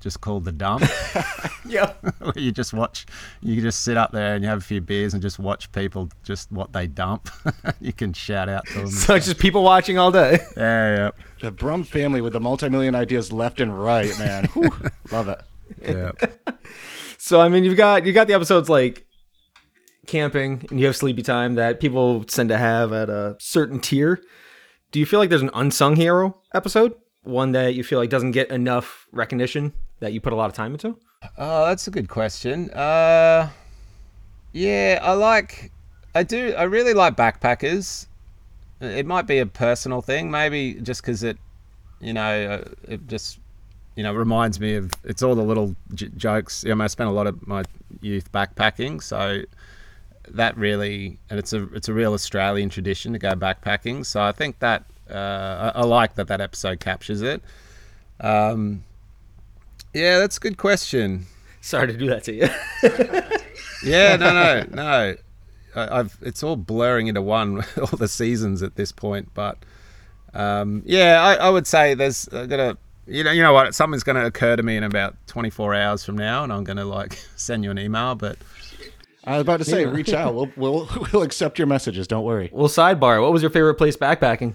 just 0.00 0.20
called 0.20 0.44
the 0.44 0.52
dump 0.52 0.84
Yeah. 1.66 1.92
where 2.20 2.32
you 2.36 2.52
just 2.52 2.72
watch 2.72 3.04
you 3.42 3.60
just 3.60 3.82
sit 3.82 3.96
up 3.96 4.12
there 4.12 4.34
and 4.36 4.44
you 4.44 4.48
have 4.48 4.58
a 4.58 4.62
few 4.62 4.80
beers 4.80 5.12
and 5.12 5.20
just 5.20 5.38
watch 5.40 5.70
people 5.72 6.08
just 6.22 6.50
what 6.52 6.72
they 6.72 6.86
dump 6.86 7.28
you 7.80 7.92
can 7.92 8.12
shout 8.12 8.48
out 8.48 8.64
to 8.68 8.78
them 8.78 8.86
So 8.88 9.14
it's 9.16 9.26
just 9.26 9.38
people 9.38 9.62
watching 9.64 9.98
all 9.98 10.12
day. 10.12 10.38
yeah 10.56 10.96
yeah 10.96 11.10
The 11.42 11.50
Brumm 11.52 11.84
family 11.84 12.20
with 12.20 12.32
the 12.32 12.40
multi-million 12.40 12.94
ideas 12.94 13.32
left 13.32 13.60
and 13.60 13.76
right, 13.78 14.16
man. 14.18 14.44
Whew, 14.54 14.70
love 15.10 15.28
it. 15.28 15.40
yeah 15.82 16.12
So 17.18 17.40
I 17.40 17.48
mean, 17.48 17.64
you've 17.64 17.76
got 17.76 18.06
you 18.06 18.12
got 18.12 18.28
the 18.28 18.34
episodes 18.34 18.68
like 18.70 19.04
camping 20.06 20.64
and 20.70 20.78
you 20.80 20.86
have 20.86 20.96
sleepy 20.96 21.22
time 21.22 21.56
that 21.56 21.80
people 21.80 22.24
tend 22.24 22.48
to 22.50 22.56
have 22.56 22.92
at 22.92 23.10
a 23.10 23.36
certain 23.40 23.80
tier. 23.80 24.22
Do 24.90 25.00
you 25.00 25.06
feel 25.06 25.20
like 25.20 25.28
there's 25.28 25.42
an 25.42 25.50
unsung 25.54 25.96
hero 25.96 26.40
episode, 26.54 26.94
one 27.22 27.52
that 27.52 27.74
you 27.74 27.84
feel 27.84 27.98
like 27.98 28.08
doesn't 28.08 28.30
get 28.30 28.50
enough 28.50 29.06
recognition 29.12 29.72
that 30.00 30.12
you 30.12 30.20
put 30.20 30.32
a 30.32 30.36
lot 30.36 30.46
of 30.46 30.54
time 30.54 30.72
into? 30.72 30.96
Oh, 31.36 31.66
that's 31.66 31.86
a 31.86 31.90
good 31.90 32.08
question. 32.08 32.70
Uh, 32.70 33.50
yeah, 34.52 34.98
I 35.02 35.12
like, 35.12 35.72
I 36.14 36.22
do, 36.22 36.54
I 36.56 36.62
really 36.64 36.94
like 36.94 37.16
backpackers. 37.16 38.06
It 38.80 39.04
might 39.04 39.26
be 39.26 39.38
a 39.38 39.46
personal 39.46 40.00
thing, 40.00 40.30
maybe 40.30 40.74
just 40.74 41.02
because 41.02 41.22
it, 41.22 41.36
you 42.00 42.12
know, 42.12 42.62
uh, 42.64 42.68
it 42.84 43.06
just, 43.08 43.40
you 43.96 44.04
know, 44.04 44.14
reminds 44.14 44.60
me 44.60 44.76
of 44.76 44.90
it's 45.04 45.22
all 45.22 45.34
the 45.34 45.42
little 45.42 45.74
j- 45.94 46.10
jokes. 46.16 46.64
I, 46.64 46.68
mean, 46.68 46.80
I 46.80 46.86
spent 46.86 47.10
a 47.10 47.12
lot 47.12 47.26
of 47.26 47.46
my 47.46 47.64
youth 48.00 48.30
backpacking, 48.32 49.02
so 49.02 49.42
that 50.36 50.56
really, 50.56 51.18
and 51.30 51.38
it's 51.38 51.52
a 51.52 51.64
it's 51.74 51.88
a 51.88 51.92
real 51.92 52.12
Australian 52.12 52.68
tradition 52.68 53.12
to 53.12 53.18
go 53.18 53.30
backpacking. 53.32 54.04
So 54.06 54.20
I 54.20 54.32
think 54.32 54.58
that 54.60 54.84
uh, 55.10 55.72
I, 55.74 55.80
I 55.80 55.84
like 55.84 56.14
that 56.16 56.28
that 56.28 56.40
episode 56.40 56.80
captures 56.80 57.22
it. 57.22 57.42
Um, 58.20 58.84
yeah, 59.94 60.18
that's 60.18 60.36
a 60.36 60.40
good 60.40 60.56
question. 60.56 61.26
Sorry 61.60 61.86
to 61.88 61.92
do 61.96 62.08
that 62.08 62.24
to 62.24 62.34
you. 62.34 62.48
Yeah, 63.82 64.16
no, 64.16 64.32
no, 64.32 64.66
no. 64.70 65.16
I, 65.74 65.98
I've 66.00 66.16
it's 66.22 66.42
all 66.42 66.56
blurring 66.56 67.06
into 67.06 67.22
one, 67.22 67.64
all 67.78 67.98
the 67.98 68.08
seasons 68.08 68.62
at 68.62 68.76
this 68.76 68.92
point. 68.92 69.30
But 69.34 69.58
um, 70.34 70.82
yeah, 70.84 71.22
I, 71.22 71.34
I 71.34 71.50
would 71.50 71.66
say 71.66 71.94
there's 71.94 72.26
gonna, 72.26 72.76
you 73.06 73.24
know, 73.24 73.30
you 73.30 73.42
know 73.42 73.52
what, 73.52 73.74
something's 73.74 74.02
gonna 74.02 74.24
occur 74.24 74.56
to 74.56 74.62
me 74.62 74.76
in 74.76 74.84
about 74.84 75.16
24 75.28 75.74
hours 75.74 76.04
from 76.04 76.16
now, 76.16 76.44
and 76.44 76.52
I'm 76.52 76.64
gonna 76.64 76.84
like 76.84 77.14
send 77.36 77.64
you 77.64 77.70
an 77.70 77.78
email. 77.78 78.14
But 78.14 78.38
I 79.28 79.32
was 79.32 79.42
about 79.42 79.58
to 79.58 79.64
say, 79.64 79.84
reach 79.84 80.12
out. 80.12 80.34
We'll, 80.34 80.50
we'll 80.56 80.88
we'll 81.12 81.22
accept 81.22 81.58
your 81.58 81.66
messages. 81.66 82.06
Don't 82.06 82.24
worry. 82.24 82.48
well, 82.52 82.68
sidebar. 82.68 83.20
What 83.22 83.32
was 83.32 83.42
your 83.42 83.50
favorite 83.50 83.74
place 83.74 83.96
backpacking? 83.96 84.54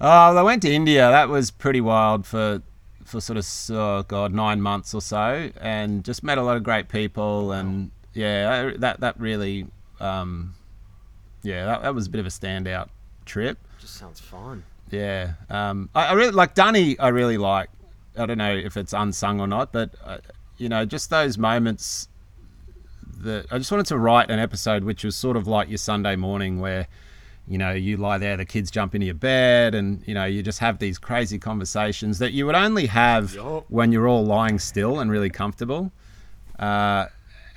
oh, 0.00 0.08
I 0.36 0.42
went 0.42 0.62
to 0.62 0.72
India. 0.72 1.10
That 1.10 1.28
was 1.28 1.50
pretty 1.50 1.80
wild 1.80 2.24
for 2.26 2.62
for 3.04 3.20
sort 3.20 3.38
of 3.38 3.46
oh 3.76 4.02
god 4.04 4.32
nine 4.32 4.60
months 4.60 4.94
or 4.94 5.00
so, 5.00 5.50
and 5.60 6.04
just 6.04 6.22
met 6.22 6.38
a 6.38 6.42
lot 6.42 6.56
of 6.56 6.62
great 6.62 6.88
people, 6.88 7.52
and 7.52 7.90
yeah, 8.14 8.70
I- 8.74 8.76
that 8.78 9.00
that 9.00 9.18
really, 9.18 9.66
um, 10.00 10.54
yeah, 11.42 11.64
that, 11.66 11.82
that 11.82 11.94
was 11.94 12.06
a 12.06 12.10
bit 12.10 12.20
of 12.20 12.26
a 12.26 12.30
standout 12.30 12.88
trip. 13.24 13.58
Just 13.80 13.94
sounds 13.96 14.20
fun. 14.20 14.62
Yeah, 14.90 15.32
um, 15.50 15.90
I, 15.94 16.06
I 16.08 16.12
really 16.12 16.32
like 16.32 16.54
Dunny. 16.54 16.98
I 16.98 17.08
really 17.08 17.38
like. 17.38 17.70
I 18.16 18.26
don't 18.26 18.38
know 18.38 18.54
if 18.54 18.76
it's 18.76 18.92
unsung 18.92 19.40
or 19.40 19.46
not, 19.46 19.72
but 19.72 19.90
uh, 20.04 20.18
you 20.56 20.68
know, 20.68 20.84
just 20.84 21.10
those 21.10 21.38
moments. 21.38 22.07
That 23.20 23.46
I 23.50 23.58
just 23.58 23.70
wanted 23.70 23.86
to 23.86 23.98
write 23.98 24.30
an 24.30 24.38
episode 24.38 24.84
which 24.84 25.04
was 25.04 25.16
sort 25.16 25.36
of 25.36 25.46
like 25.46 25.68
your 25.68 25.78
Sunday 25.78 26.16
morning, 26.16 26.60
where 26.60 26.86
you 27.46 27.58
know 27.58 27.72
you 27.72 27.96
lie 27.96 28.18
there, 28.18 28.36
the 28.36 28.44
kids 28.44 28.70
jump 28.70 28.94
into 28.94 29.06
your 29.06 29.14
bed, 29.14 29.74
and 29.74 30.02
you 30.06 30.14
know 30.14 30.24
you 30.24 30.42
just 30.42 30.60
have 30.60 30.78
these 30.78 30.98
crazy 30.98 31.38
conversations 31.38 32.18
that 32.18 32.32
you 32.32 32.46
would 32.46 32.54
only 32.54 32.86
have 32.86 33.36
when 33.68 33.90
you're 33.90 34.06
all 34.06 34.24
lying 34.24 34.58
still 34.58 35.00
and 35.00 35.10
really 35.10 35.30
comfortable. 35.30 35.90
Uh, 36.58 37.06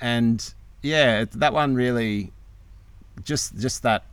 and 0.00 0.54
yeah, 0.82 1.24
that 1.32 1.52
one 1.52 1.74
really, 1.74 2.32
just 3.22 3.56
just 3.58 3.82
that 3.82 4.04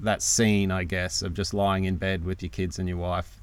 that 0.00 0.22
scene, 0.22 0.70
I 0.70 0.84
guess, 0.84 1.22
of 1.22 1.34
just 1.34 1.52
lying 1.52 1.84
in 1.84 1.96
bed 1.96 2.24
with 2.24 2.42
your 2.42 2.50
kids 2.50 2.78
and 2.78 2.88
your 2.88 2.98
wife. 2.98 3.40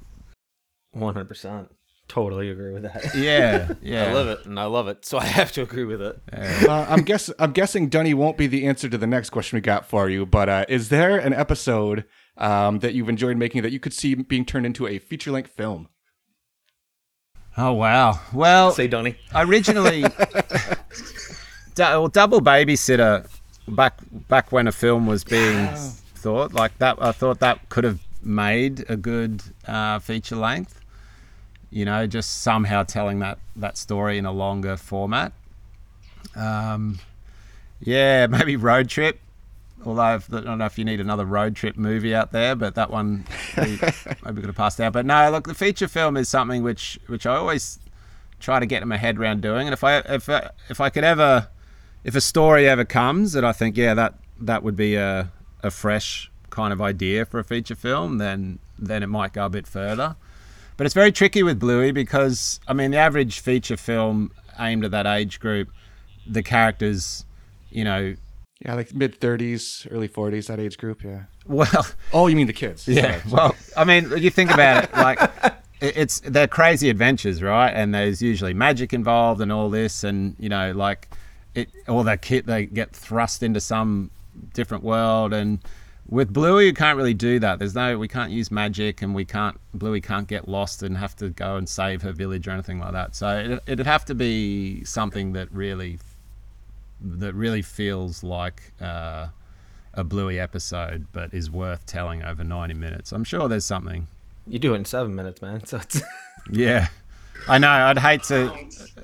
One 0.92 1.14
hundred 1.14 1.28
percent. 1.28 1.70
Totally 2.08 2.50
agree 2.50 2.72
with 2.72 2.84
that. 2.84 3.14
Yeah, 3.16 3.72
yeah. 3.82 4.04
I 4.10 4.12
love 4.12 4.28
it, 4.28 4.46
and 4.46 4.60
I 4.60 4.64
love 4.66 4.86
it. 4.88 5.04
So 5.04 5.18
I 5.18 5.24
have 5.24 5.50
to 5.52 5.62
agree 5.62 5.84
with 5.84 6.00
it. 6.00 6.20
Uh, 6.32 6.86
I'm 6.88 7.02
guess 7.02 7.30
I'm 7.38 7.52
guessing 7.52 7.88
Dunny 7.88 8.14
won't 8.14 8.36
be 8.36 8.46
the 8.46 8.66
answer 8.66 8.88
to 8.88 8.96
the 8.96 9.06
next 9.08 9.30
question 9.30 9.56
we 9.56 9.60
got 9.60 9.86
for 9.86 10.08
you. 10.08 10.24
But 10.24 10.48
uh, 10.48 10.64
is 10.68 10.88
there 10.88 11.18
an 11.18 11.32
episode 11.32 12.04
um, 12.38 12.78
that 12.78 12.94
you've 12.94 13.08
enjoyed 13.08 13.36
making 13.36 13.62
that 13.62 13.72
you 13.72 13.80
could 13.80 13.92
see 13.92 14.14
being 14.14 14.44
turned 14.44 14.66
into 14.66 14.86
a 14.86 14.98
feature 15.00 15.32
length 15.32 15.50
film? 15.50 15.88
Oh 17.58 17.72
wow. 17.72 18.20
Well, 18.32 18.70
Say, 18.70 18.86
Dunny. 18.86 19.16
originally, 19.34 20.02
du- 21.74 21.82
well, 21.82 22.08
double 22.08 22.40
babysitter 22.40 23.28
back 23.68 23.98
back 24.28 24.52
when 24.52 24.68
a 24.68 24.72
film 24.72 25.06
was 25.06 25.24
being 25.24 25.68
thought 26.14 26.52
like 26.52 26.78
that. 26.78 26.98
I 27.00 27.12
thought 27.12 27.40
that 27.40 27.68
could 27.68 27.84
have 27.84 28.00
made 28.22 28.84
a 28.88 28.96
good 28.96 29.42
uh, 29.66 29.98
feature 29.98 30.36
length. 30.36 30.80
You 31.70 31.84
know, 31.84 32.06
just 32.06 32.42
somehow 32.42 32.84
telling 32.84 33.18
that 33.20 33.38
that 33.56 33.76
story 33.76 34.18
in 34.18 34.26
a 34.26 34.32
longer 34.32 34.76
format. 34.76 35.32
Um, 36.34 36.98
yeah, 37.80 38.26
maybe 38.30 38.56
road 38.56 38.88
trip. 38.88 39.20
Although 39.84 40.02
I've- 40.02 40.24
don't 40.30 40.58
know 40.58 40.64
if 40.64 40.78
you 40.78 40.84
need 40.84 41.00
another 41.00 41.24
road 41.24 41.54
trip 41.54 41.76
movie 41.76 42.14
out 42.14 42.32
there, 42.32 42.56
but 42.56 42.74
that 42.74 42.90
one 42.90 43.26
maybe, 43.56 43.78
maybe 44.24 44.40
could 44.40 44.46
have 44.46 44.56
passed 44.56 44.80
out. 44.80 44.92
But 44.92 45.06
no, 45.06 45.30
look, 45.30 45.46
the 45.46 45.54
feature 45.54 45.86
film 45.88 46.16
is 46.16 46.28
something 46.28 46.62
which 46.62 46.98
which 47.06 47.26
I 47.26 47.36
always 47.36 47.78
try 48.40 48.58
to 48.60 48.66
get 48.66 48.86
my 48.86 48.96
head 48.96 49.18
around 49.18 49.42
doing. 49.42 49.66
And 49.66 49.72
if 49.72 49.84
I 49.84 49.98
if 49.98 50.28
I, 50.28 50.50
if 50.68 50.80
I 50.80 50.90
could 50.90 51.04
ever, 51.04 51.48
if 52.04 52.14
a 52.14 52.20
story 52.20 52.68
ever 52.68 52.84
comes 52.84 53.32
that 53.32 53.44
I 53.44 53.52
think 53.52 53.76
yeah 53.76 53.94
that 53.94 54.14
that 54.40 54.62
would 54.62 54.76
be 54.76 54.94
a 54.96 55.30
a 55.62 55.70
fresh 55.70 56.30
kind 56.50 56.72
of 56.72 56.80
idea 56.80 57.24
for 57.26 57.38
a 57.38 57.44
feature 57.44 57.74
film, 57.76 58.18
then 58.18 58.58
then 58.78 59.02
it 59.02 59.08
might 59.08 59.32
go 59.34 59.46
a 59.46 59.50
bit 59.50 59.66
further. 59.66 60.16
But 60.76 60.84
it's 60.86 60.94
very 60.94 61.12
tricky 61.12 61.42
with 61.42 61.58
Bluey 61.58 61.90
because 61.92 62.60
I 62.68 62.72
mean 62.72 62.90
the 62.90 62.98
average 62.98 63.40
feature 63.40 63.76
film 63.76 64.30
aimed 64.58 64.84
at 64.84 64.90
that 64.90 65.06
age 65.06 65.40
group, 65.40 65.68
the 66.26 66.42
characters, 66.42 67.24
you 67.70 67.84
know, 67.84 68.14
Yeah, 68.64 68.74
like 68.74 68.94
mid 68.94 69.20
30s, 69.20 69.86
early 69.90 70.08
40s, 70.08 70.46
that 70.48 70.58
age 70.60 70.76
group. 70.78 71.02
Yeah. 71.02 71.24
well, 71.46 71.86
Oh, 72.12 72.26
you 72.26 72.36
mean 72.36 72.46
the 72.46 72.52
kids? 72.52 72.86
Yeah. 72.88 73.20
Sorry. 73.20 73.32
Well, 73.32 73.56
I 73.76 73.84
mean, 73.84 74.10
you 74.18 74.30
think 74.30 74.50
about 74.50 74.84
it, 74.84 74.92
like 74.94 75.18
it's 75.80 76.20
they're 76.20 76.48
crazy 76.48 76.88
adventures, 76.90 77.42
right? 77.42 77.70
And 77.70 77.94
there's 77.94 78.20
usually 78.22 78.54
magic 78.54 78.92
involved 78.92 79.40
and 79.40 79.52
all 79.52 79.70
this, 79.70 80.04
and 80.04 80.34
you 80.38 80.48
know, 80.48 80.72
like 80.72 81.08
it, 81.54 81.68
or 81.88 82.04
that 82.04 82.22
kid 82.22 82.46
they 82.46 82.66
get 82.66 82.94
thrust 82.94 83.42
into 83.42 83.60
some 83.60 84.10
different 84.54 84.84
world, 84.84 85.32
and 85.32 85.58
with 86.08 86.32
Bluey, 86.32 86.66
you 86.66 86.72
can't 86.72 86.96
really 86.96 87.14
do 87.14 87.38
that. 87.40 87.58
There's 87.58 87.74
no, 87.74 87.98
we 87.98 88.08
can't 88.08 88.30
use 88.30 88.50
magic, 88.50 89.02
and 89.02 89.14
we 89.14 89.24
can't 89.24 89.58
Bluey 89.74 90.00
can't 90.00 90.28
get 90.28 90.48
lost 90.48 90.82
and 90.82 90.96
have 90.96 91.16
to 91.16 91.30
go 91.30 91.56
and 91.56 91.68
save 91.68 92.02
her 92.02 92.12
village 92.12 92.46
or 92.48 92.52
anything 92.52 92.78
like 92.78 92.92
that. 92.92 93.14
So 93.14 93.28
it, 93.38 93.62
it'd 93.66 93.86
have 93.86 94.04
to 94.06 94.14
be 94.14 94.84
something 94.84 95.32
that 95.32 95.50
really, 95.52 95.98
that 97.00 97.34
really 97.34 97.62
feels 97.62 98.22
like. 98.22 98.72
Uh, 98.80 99.28
a 99.96 100.04
Bluey 100.04 100.38
episode, 100.38 101.06
but 101.12 101.32
is 101.32 101.50
worth 101.50 101.86
telling 101.86 102.22
over 102.22 102.44
90 102.44 102.74
minutes. 102.74 103.12
I'm 103.12 103.24
sure 103.24 103.48
there's 103.48 103.64
something. 103.64 104.06
You 104.46 104.58
do 104.58 104.74
it 104.74 104.76
in 104.76 104.84
seven 104.84 105.14
minutes, 105.14 105.40
man. 105.42 105.64
So 105.64 105.78
it's 105.78 106.02
Yeah. 106.50 106.88
I 107.48 107.58
know. 107.58 107.68
I'd 107.70 107.98
hate 107.98 108.22
to. 108.24 108.52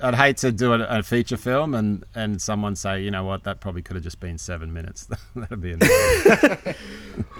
I'd 0.01 0.15
hate 0.15 0.37
to 0.37 0.51
do 0.51 0.73
a, 0.73 0.79
a 0.81 1.03
feature 1.03 1.37
film 1.37 1.73
and 1.75 2.03
and 2.13 2.41
someone 2.41 2.75
say, 2.75 3.01
you 3.01 3.11
know 3.11 3.23
what, 3.23 3.43
that 3.45 3.61
probably 3.61 3.81
could 3.81 3.95
have 3.95 4.03
just 4.03 4.19
been 4.19 4.37
seven 4.37 4.73
minutes. 4.73 5.07
That'd 5.35 5.61
be. 5.61 5.75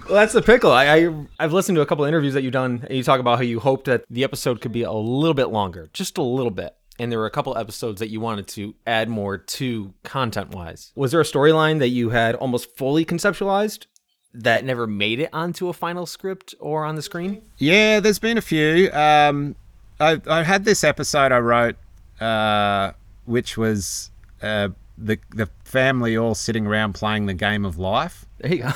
Well, 0.06 0.16
that's 0.16 0.34
the 0.34 0.42
pickle. 0.42 0.72
I, 0.72 0.98
I 0.98 1.26
I've 1.40 1.54
listened 1.54 1.78
to 1.78 1.82
a 1.82 1.86
couple 1.86 2.04
of 2.04 2.10
interviews 2.10 2.34
that 2.34 2.44
you've 2.44 2.52
done, 2.52 2.84
and 2.88 2.98
you 2.98 3.04
talk 3.04 3.22
about 3.22 3.38
how 3.38 3.44
you 3.44 3.62
hoped 3.62 3.86
that 3.86 4.04
the 4.10 4.26
episode 4.26 4.60
could 4.60 4.74
be 4.74 4.84
a 4.84 4.92
little 4.92 5.34
bit 5.34 5.46
longer, 5.48 5.90
just 5.94 6.18
a 6.18 6.22
little 6.22 6.52
bit. 6.52 6.76
And 7.00 7.10
there 7.10 7.20
were 7.20 7.26
a 7.26 7.32
couple 7.32 7.58
episodes 7.58 8.00
that 8.02 8.10
you 8.10 8.20
wanted 8.20 8.48
to 8.50 8.76
add 8.86 9.08
more 9.08 9.38
to 9.38 9.94
content 10.04 10.54
wise. 10.54 10.92
Was 10.96 11.12
there 11.12 11.22
a 11.22 11.24
storyline 11.24 11.80
that 11.80 11.88
you 11.88 12.10
had 12.10 12.36
almost 12.36 12.76
fully 12.78 13.06
conceptualized 13.06 13.86
that 14.34 14.66
never 14.66 14.86
made 14.88 15.20
it 15.20 15.30
onto 15.32 15.70
a 15.70 15.74
final 15.74 16.06
script 16.06 16.54
or 16.60 16.84
on 16.84 16.96
the 16.96 17.02
screen? 17.02 17.42
yeah, 17.58 18.02
there's 18.02 18.20
been 18.20 18.38
a 18.38 18.42
few. 18.42 18.92
Um, 18.92 19.56
I 20.00 20.22
I 20.28 20.44
had 20.44 20.66
this 20.66 20.84
episode 20.84 21.32
I 21.32 21.40
wrote, 21.40 21.76
uh, 22.20 22.92
which 23.26 23.58
was 23.58 24.12
uh, 24.42 24.70
the 24.98 25.20
the 25.32 25.50
family 25.64 26.18
all 26.18 26.36
sitting 26.36 26.66
around 26.68 26.94
playing 26.94 27.26
the 27.26 27.34
game 27.34 27.66
of 27.66 27.78
life. 27.78 28.26
There 28.40 28.54
you 28.54 28.64
go. 28.64 28.72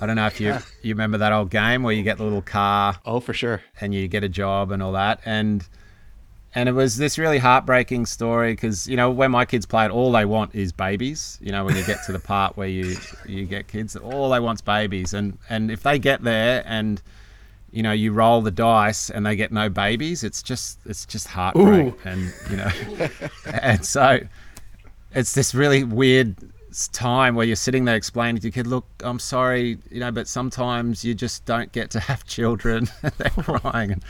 I 0.00 0.06
don't 0.06 0.16
know 0.16 0.26
if 0.26 0.40
you 0.40 0.56
you 0.82 0.94
remember 0.94 1.18
that 1.18 1.32
old 1.32 1.50
game 1.50 1.82
where 1.82 1.94
you 1.94 2.02
get 2.02 2.18
the 2.18 2.24
little 2.24 2.42
car 2.42 2.98
Oh, 3.06 3.20
for 3.20 3.32
sure. 3.32 3.62
and 3.80 3.94
you 3.94 4.08
get 4.08 4.24
a 4.24 4.28
job 4.28 4.70
and 4.72 4.82
all 4.82 4.92
that 4.92 5.20
and 5.24 5.66
and 6.54 6.68
it 6.68 6.72
was 6.72 6.96
this 6.98 7.18
really 7.18 7.38
heartbreaking 7.38 8.04
story 8.06 8.52
because 8.52 8.88
you 8.88 8.96
know 8.96 9.10
when 9.10 9.30
my 9.30 9.44
kids 9.44 9.64
play 9.64 9.84
it 9.84 9.90
all 9.92 10.10
they 10.12 10.24
want 10.24 10.54
is 10.56 10.72
babies 10.72 11.38
you 11.40 11.52
know 11.52 11.64
when 11.64 11.76
you 11.76 11.84
get 11.84 12.04
to 12.04 12.12
the 12.12 12.18
part 12.18 12.56
where 12.56 12.66
you 12.68 12.96
you 13.26 13.44
get 13.46 13.68
kids 13.68 13.94
all 13.96 14.28
they 14.30 14.40
want's 14.40 14.60
babies 14.60 15.14
and 15.14 15.38
and 15.48 15.70
if 15.70 15.82
they 15.84 15.98
get 16.00 16.22
there 16.24 16.62
and 16.66 17.00
you 17.72 17.82
know 17.82 17.92
you 17.92 18.12
roll 18.12 18.40
the 18.42 18.50
dice 18.50 19.10
and 19.10 19.24
they 19.26 19.34
get 19.34 19.50
no 19.50 19.68
babies 19.68 20.22
it's 20.22 20.42
just 20.42 20.78
it's 20.86 21.04
just 21.06 21.26
heartbreak 21.26 21.94
and 22.04 22.32
you 22.50 22.56
know 22.56 22.70
and 23.62 23.84
so 23.84 24.20
it's 25.14 25.34
this 25.34 25.54
really 25.54 25.84
weird 25.84 26.36
time 26.92 27.34
where 27.34 27.46
you're 27.46 27.56
sitting 27.56 27.84
there 27.84 27.96
explaining 27.96 28.40
to 28.40 28.48
your 28.48 28.52
kid, 28.52 28.66
look, 28.66 28.86
I'm 29.00 29.18
sorry, 29.18 29.78
you 29.90 30.00
know, 30.00 30.10
but 30.10 30.26
sometimes 30.28 31.04
you 31.04 31.14
just 31.14 31.44
don't 31.44 31.70
get 31.72 31.90
to 31.90 32.00
have 32.00 32.24
children. 32.24 32.88
They're 33.02 33.30
crying. 33.30 33.92
And 33.92 34.04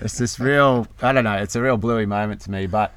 it's 0.00 0.18
this 0.18 0.40
real, 0.40 0.86
I 1.00 1.12
don't 1.12 1.24
know, 1.24 1.36
it's 1.36 1.56
a 1.56 1.62
real 1.62 1.76
bluey 1.76 2.06
moment 2.06 2.40
to 2.42 2.50
me. 2.50 2.66
But 2.66 2.92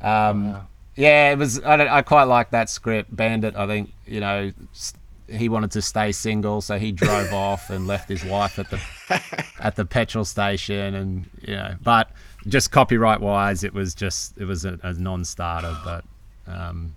um, 0.00 0.56
yeah, 0.96 1.32
it 1.32 1.38
was, 1.38 1.62
I, 1.62 1.76
don't, 1.76 1.88
I 1.88 2.02
quite 2.02 2.24
like 2.24 2.50
that 2.50 2.70
script. 2.70 3.14
Bandit, 3.14 3.56
I 3.56 3.66
think, 3.66 3.92
you 4.06 4.20
know, 4.20 4.52
he 5.32 5.48
wanted 5.48 5.70
to 5.72 5.82
stay 5.82 6.12
single, 6.12 6.60
so 6.60 6.78
he 6.78 6.92
drove 6.92 7.32
off 7.48 7.70
and 7.70 7.86
left 7.86 8.08
his 8.08 8.24
wife 8.24 8.58
at 8.58 8.70
the 8.70 8.80
at 9.60 9.76
the 9.76 9.84
petrol 9.84 10.24
station, 10.24 10.94
and 10.94 11.28
you 11.42 11.54
know, 11.56 11.74
but 11.82 12.10
just 12.46 12.70
copyright 12.70 13.20
wise, 13.20 13.64
it 13.64 13.72
was 13.74 13.94
just 13.94 14.36
it 14.38 14.44
was 14.44 14.64
a, 14.64 14.78
a 14.82 14.92
non-starter, 14.94 15.76
but 15.84 16.04
um, 16.46 16.92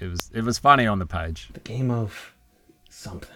it 0.00 0.06
was 0.08 0.30
it 0.34 0.42
was 0.44 0.58
funny 0.58 0.86
on 0.86 0.98
the 0.98 1.06
page. 1.06 1.48
The 1.52 1.60
game 1.60 1.90
of 1.90 2.32
something. 2.88 3.28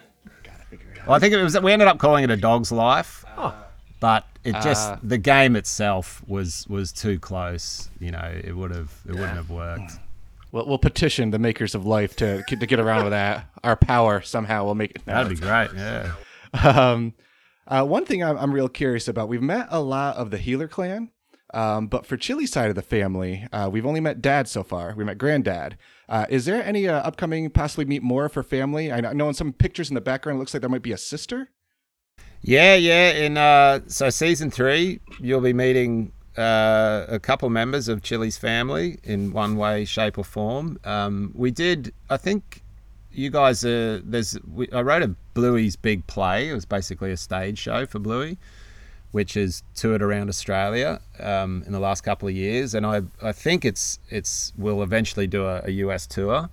Well, 1.05 1.15
I 1.15 1.19
think 1.19 1.33
it 1.33 1.43
was 1.43 1.59
we 1.59 1.71
ended 1.71 1.87
up 1.87 1.99
calling 1.99 2.23
it 2.23 2.31
a 2.31 2.37
dog's 2.37 2.71
life, 2.71 3.23
Oh. 3.37 3.53
but 3.99 4.25
it 4.43 4.53
just 4.61 4.89
Ah. 4.89 4.99
the 5.03 5.17
game 5.19 5.55
itself 5.55 6.23
was 6.27 6.67
was 6.67 6.91
too 6.91 7.19
close. 7.19 7.89
You 7.99 8.11
know, 8.11 8.41
it 8.43 8.55
would 8.55 8.71
have 8.71 8.91
it 9.07 9.11
wouldn't 9.11 9.35
have 9.35 9.49
worked. 9.51 9.99
We'll, 10.55 10.65
we'll 10.67 10.77
petition 10.77 11.31
the 11.31 11.37
makers 11.37 11.75
of 11.75 11.85
life 11.85 12.15
to 12.15 12.41
to 12.43 12.55
get 12.65 12.79
around 12.79 13.03
with 13.03 13.11
that. 13.11 13.49
Our 13.61 13.75
power 13.75 14.21
somehow 14.21 14.63
will 14.63 14.73
make 14.73 14.91
it. 14.91 15.05
That'd 15.05 15.27
be 15.27 15.35
great. 15.35 15.71
Yeah. 15.75 16.13
Um, 16.63 17.13
uh, 17.67 17.83
one 17.83 18.05
thing 18.05 18.23
I'm, 18.23 18.37
I'm 18.37 18.53
real 18.53 18.69
curious 18.69 19.09
about. 19.09 19.27
We've 19.27 19.41
met 19.41 19.67
a 19.69 19.81
lot 19.81 20.15
of 20.15 20.31
the 20.31 20.37
Heeler 20.37 20.69
clan, 20.69 21.11
um, 21.53 21.87
but 21.87 22.05
for 22.05 22.15
Chili's 22.15 22.53
side 22.53 22.69
of 22.69 22.75
the 22.75 22.81
family, 22.81 23.45
uh, 23.51 23.69
we've 23.69 23.85
only 23.85 23.99
met 23.99 24.21
Dad 24.21 24.47
so 24.47 24.63
far. 24.63 24.93
We 24.95 25.03
met 25.03 25.17
Granddad. 25.17 25.77
Uh, 26.07 26.25
is 26.29 26.45
there 26.45 26.63
any 26.63 26.87
uh, 26.87 27.01
upcoming 27.01 27.49
possibly 27.49 27.83
meet 27.83 28.01
more 28.01 28.29
for 28.29 28.41
family? 28.41 28.93
I 28.93 29.01
know, 29.01 29.09
I 29.09 29.13
know 29.13 29.27
in 29.27 29.33
some 29.33 29.51
pictures 29.51 29.89
in 29.89 29.95
the 29.95 29.99
background, 29.99 30.37
it 30.37 30.39
looks 30.39 30.53
like 30.53 30.61
there 30.61 30.69
might 30.69 30.83
be 30.83 30.93
a 30.93 30.97
sister. 30.97 31.49
Yeah, 32.39 32.75
yeah. 32.75 33.11
In 33.11 33.37
uh, 33.37 33.81
so 33.87 34.09
season 34.09 34.51
three, 34.51 35.01
you'll 35.19 35.41
be 35.41 35.51
meeting 35.51 36.13
uh, 36.37 37.05
a 37.07 37.19
couple 37.19 37.49
members 37.49 37.87
of 37.87 38.01
Chili's 38.01 38.37
family 38.37 38.99
in 39.03 39.31
one 39.31 39.55
way, 39.55 39.85
shape, 39.85 40.17
or 40.17 40.23
form. 40.23 40.79
Um, 40.83 41.31
we 41.35 41.51
did, 41.51 41.93
I 42.09 42.17
think. 42.17 42.61
You 43.11 43.29
guys, 43.29 43.63
uh, 43.63 44.01
there's. 44.03 44.37
We, 44.53 44.69
I 44.71 44.81
wrote 44.81 45.01
a 45.01 45.15
Bluey's 45.33 45.77
big 45.77 46.05
play. 46.07 46.49
It 46.49 46.53
was 46.53 46.65
basically 46.65 47.11
a 47.11 47.17
stage 47.17 47.57
show 47.57 47.85
for 47.85 47.97
Bluey, 47.97 48.37
which 49.11 49.35
has 49.35 49.63
toured 49.73 50.01
around 50.01 50.27
Australia 50.27 50.99
um, 51.21 51.63
in 51.65 51.71
the 51.71 51.79
last 51.79 52.01
couple 52.01 52.27
of 52.27 52.35
years, 52.35 52.73
and 52.73 52.85
I, 52.85 53.03
I 53.21 53.31
think 53.31 53.63
it's, 53.63 53.99
it's. 54.09 54.51
We'll 54.57 54.83
eventually 54.83 55.27
do 55.27 55.45
a, 55.45 55.61
a 55.63 55.71
US 55.71 56.05
tour, 56.05 56.49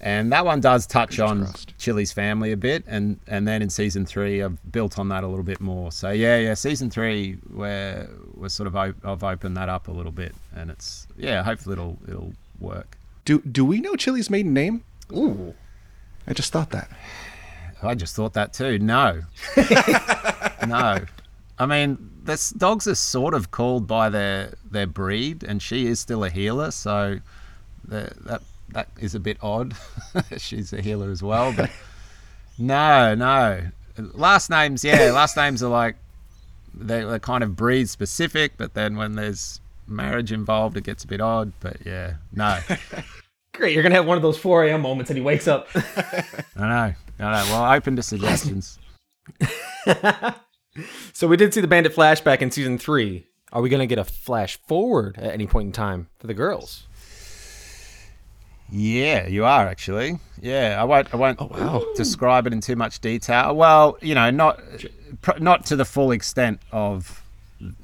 and 0.00 0.30
that 0.32 0.44
one 0.44 0.60
does 0.60 0.86
touch 0.86 1.18
on 1.18 1.44
crossed. 1.44 1.76
Chili's 1.78 2.12
family 2.12 2.52
a 2.52 2.56
bit, 2.56 2.84
and 2.86 3.18
and 3.26 3.46
then 3.48 3.62
in 3.62 3.70
season 3.70 4.04
three, 4.04 4.42
I've 4.42 4.58
built 4.70 4.98
on 4.98 5.08
that 5.08 5.24
a 5.24 5.26
little 5.26 5.44
bit 5.44 5.60
more. 5.60 5.90
So 5.92 6.10
yeah, 6.10 6.38
yeah, 6.38 6.54
season 6.54 6.90
three, 6.90 7.34
where 7.52 8.08
we're 8.34 8.48
sort 8.48 8.66
of 8.66 8.76
op- 8.76 9.04
I've 9.04 9.24
opened 9.24 9.56
that 9.56 9.68
up 9.68 9.88
a 9.88 9.92
little 9.92 10.12
bit, 10.12 10.34
and 10.54 10.70
it's 10.70 11.06
yeah, 11.16 11.42
hopefully 11.42 11.74
it'll 11.74 11.98
it'll 12.08 12.32
work. 12.60 12.98
Do 13.24 13.40
do 13.40 13.64
we 13.64 13.80
know 13.80 13.96
Chili's 13.96 14.30
maiden 14.30 14.52
name? 14.52 14.84
Ooh. 15.12 15.54
I 16.26 16.32
just 16.32 16.52
thought 16.52 16.70
that. 16.70 16.90
I 17.82 17.94
just 17.94 18.16
thought 18.16 18.32
that 18.34 18.52
too. 18.52 18.78
No, 18.78 19.22
no. 20.66 21.04
I 21.58 21.66
mean, 21.66 22.10
this 22.24 22.50
dogs 22.50 22.86
are 22.86 22.94
sort 22.94 23.32
of 23.32 23.50
called 23.50 23.86
by 23.86 24.10
their 24.10 24.54
their 24.70 24.86
breed, 24.86 25.42
and 25.42 25.62
she 25.62 25.86
is 25.86 26.00
still 26.00 26.24
a 26.24 26.30
heeler, 26.30 26.70
so 26.70 27.20
the, 27.86 28.12
that 28.24 28.42
that 28.70 28.88
is 28.98 29.14
a 29.14 29.20
bit 29.20 29.38
odd. 29.42 29.74
She's 30.38 30.72
a 30.72 30.80
heeler 30.80 31.10
as 31.10 31.22
well, 31.22 31.52
but 31.52 31.70
no, 32.58 33.14
no. 33.14 33.62
Last 33.98 34.50
names, 34.50 34.84
yeah, 34.84 35.10
last 35.12 35.36
names 35.36 35.62
are 35.62 35.70
like 35.70 35.96
they're, 36.74 37.06
they're 37.08 37.18
kind 37.18 37.42
of 37.42 37.56
breed 37.56 37.88
specific, 37.88 38.52
but 38.56 38.74
then 38.74 38.96
when 38.96 39.14
there's 39.14 39.60
marriage 39.86 40.32
involved, 40.32 40.76
it 40.76 40.84
gets 40.84 41.04
a 41.04 41.06
bit 41.06 41.20
odd. 41.20 41.52
But 41.60 41.78
yeah, 41.86 42.14
no, 42.32 42.58
Great, 43.54 43.72
you're 43.72 43.82
gonna 43.82 43.94
have 43.94 44.06
one 44.06 44.18
of 44.18 44.22
those 44.22 44.36
4 44.36 44.64
a.m. 44.66 44.82
moments 44.82 45.10
and 45.10 45.16
he 45.16 45.24
wakes 45.24 45.48
up. 45.48 45.68
I 45.74 46.24
know, 46.56 46.94
I 47.18 47.44
know. 47.44 47.44
Well, 47.50 47.72
open 47.72 47.96
to 47.96 48.02
suggestions. 48.02 48.78
so 51.14 51.26
we 51.26 51.38
did 51.38 51.54
see 51.54 51.62
the 51.62 51.66
bandit 51.66 51.94
flashback 51.94 52.42
in 52.42 52.50
season 52.50 52.76
three. 52.76 53.26
Are 53.52 53.62
we 53.62 53.70
gonna 53.70 53.86
get 53.86 53.98
a 53.98 54.04
flash 54.04 54.58
forward 54.66 55.16
at 55.16 55.32
any 55.32 55.46
point 55.46 55.66
in 55.66 55.72
time 55.72 56.08
for 56.18 56.26
the 56.26 56.34
girls? 56.34 56.86
Yeah, 58.70 59.26
you 59.26 59.44
are 59.44 59.66
actually. 59.66 60.18
Yeah, 60.40 60.76
I 60.80 60.84
won't. 60.84 61.12
I 61.14 61.16
won't 61.16 61.40
Oh, 61.40 61.46
wow. 61.46 61.84
describe 61.96 62.46
it 62.46 62.52
in 62.52 62.60
too 62.60 62.76
much 62.76 63.00
detail. 63.00 63.54
Well, 63.56 63.96
you 64.02 64.14
know, 64.14 64.30
not 64.30 64.60
pr- 65.22 65.38
not 65.38 65.66
to 65.66 65.76
the 65.76 65.84
full 65.84 66.10
extent 66.10 66.60
of, 66.72 67.22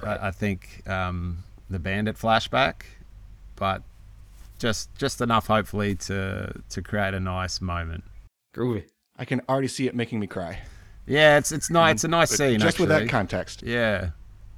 I, 0.03 0.29
I 0.29 0.31
think, 0.33 0.83
um, 0.89 1.45
the 1.71 1.79
Bandit 1.79 2.17
flashback, 2.17 2.83
but 3.57 3.83
just 4.59 4.95
just 4.97 5.21
enough, 5.21 5.47
hopefully, 5.47 5.95
to 5.97 6.53
to 6.71 6.83
create 6.83 7.15
a 7.15 7.21
nice 7.21 7.61
moment. 7.61 8.05
Groovy. 8.55 8.85
I 9.17 9.25
can 9.25 9.41
already 9.49 9.69
see 9.69 9.87
it 9.87 9.95
making 9.95 10.19
me 10.21 10.27
cry. 10.27 10.59
Yeah, 11.07 11.39
it's 11.39 11.53
it's 11.53 11.71
nice. 11.71 11.95
It's 11.95 12.05
a 12.05 12.09
nice 12.09 12.31
scene. 12.31 12.59
Just 12.61 12.81
with 12.81 12.89
that 12.89 13.09
context. 13.09 13.62
Yeah, 13.62 14.11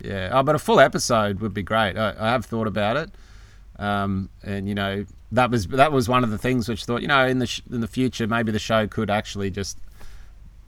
yeah. 0.02 0.30
Oh, 0.32 0.42
but 0.42 0.54
a 0.54 0.58
full 0.58 0.80
episode 0.80 1.40
would 1.40 1.54
be 1.54 1.62
great. 1.62 1.96
I, 1.96 2.14
I 2.18 2.30
have 2.30 2.44
thought 2.46 2.66
about 2.66 2.96
it, 2.96 3.10
um, 3.78 4.28
and 4.42 4.68
you 4.68 4.74
know 4.74 5.04
that 5.34 5.50
was 5.50 5.66
that 5.68 5.92
was 5.92 6.08
one 6.08 6.24
of 6.24 6.30
the 6.30 6.38
things 6.38 6.68
which 6.68 6.84
thought 6.84 7.02
you 7.02 7.08
know 7.08 7.26
in 7.26 7.38
the 7.38 7.46
sh- 7.46 7.60
in 7.70 7.80
the 7.80 7.86
future 7.88 8.26
maybe 8.26 8.50
the 8.52 8.58
show 8.58 8.86
could 8.86 9.10
actually 9.10 9.50
just 9.50 9.78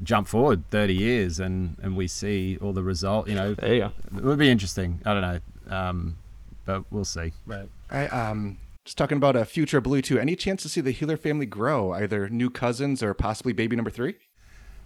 jump 0.02 0.28
forward 0.28 0.62
30 0.70 0.94
years 0.94 1.40
and 1.40 1.76
and 1.82 1.96
we 1.96 2.06
see 2.06 2.58
all 2.60 2.72
the 2.72 2.82
result. 2.82 3.28
You 3.28 3.34
know, 3.34 3.54
There 3.54 3.74
you 3.74 3.80
go. 3.80 3.92
it 4.18 4.24
would 4.24 4.38
be 4.38 4.50
interesting. 4.50 5.00
I 5.06 5.14
don't 5.14 5.22
know, 5.22 5.74
um, 5.76 6.16
but 6.64 6.84
we'll 6.90 7.04
see. 7.06 7.32
Right. 7.46 7.68
I 7.90 8.06
um 8.08 8.58
just 8.84 8.98
talking 8.98 9.16
about 9.16 9.34
a 9.36 9.44
future 9.44 9.80
Blue 9.80 10.00
2. 10.02 10.18
Any 10.18 10.36
chance 10.36 10.62
to 10.62 10.68
see 10.68 10.80
the 10.80 10.92
Heeler 10.92 11.16
family 11.16 11.46
grow, 11.46 11.92
either 11.92 12.28
new 12.28 12.50
cousins 12.50 13.02
or 13.02 13.14
possibly 13.14 13.52
baby 13.52 13.74
number 13.74 13.90
three? 13.90 14.14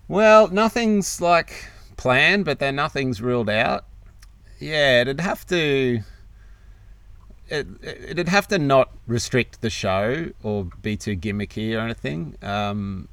Well, 0.09 0.49
nothing's 0.49 1.21
like 1.21 1.67
planned, 1.99 2.45
but 2.47 2.61
then 2.61 2.77
nothing's 2.77 3.21
ruled 3.21 3.51
out. 3.51 3.85
Yeah, 4.59 5.03
it'd 5.03 5.21
have 5.21 5.45
to. 5.49 6.01
It, 7.50 7.66
it'd 7.83 8.28
have 8.28 8.47
to 8.49 8.59
not 8.59 8.90
restrict 9.07 9.61
the 9.61 9.71
show 9.71 10.30
or 10.42 10.69
be 10.83 10.97
too 10.97 11.16
gimmicky 11.16 11.76
or 11.76 11.80
anything. 11.80 12.37
Um, 12.42 13.09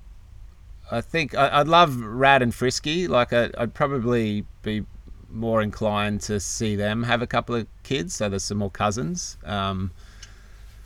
I 0.92 1.02
think 1.02 1.36
I, 1.36 1.60
I'd 1.60 1.68
love 1.68 2.00
Rad 2.00 2.42
and 2.42 2.54
Frisky. 2.54 3.08
Like 3.08 3.34
I, 3.34 3.50
I'd 3.58 3.74
probably 3.74 4.46
be 4.62 4.86
more 5.30 5.62
inclined 5.62 6.22
to 6.22 6.40
see 6.40 6.76
them 6.76 7.04
have 7.04 7.22
a 7.22 7.28
couple 7.28 7.56
of 7.56 7.68
kids, 7.84 8.16
so 8.16 8.30
there's 8.30 8.44
some 8.44 8.58
more 8.58 8.72
cousins. 8.72 9.38
Um, 9.44 9.92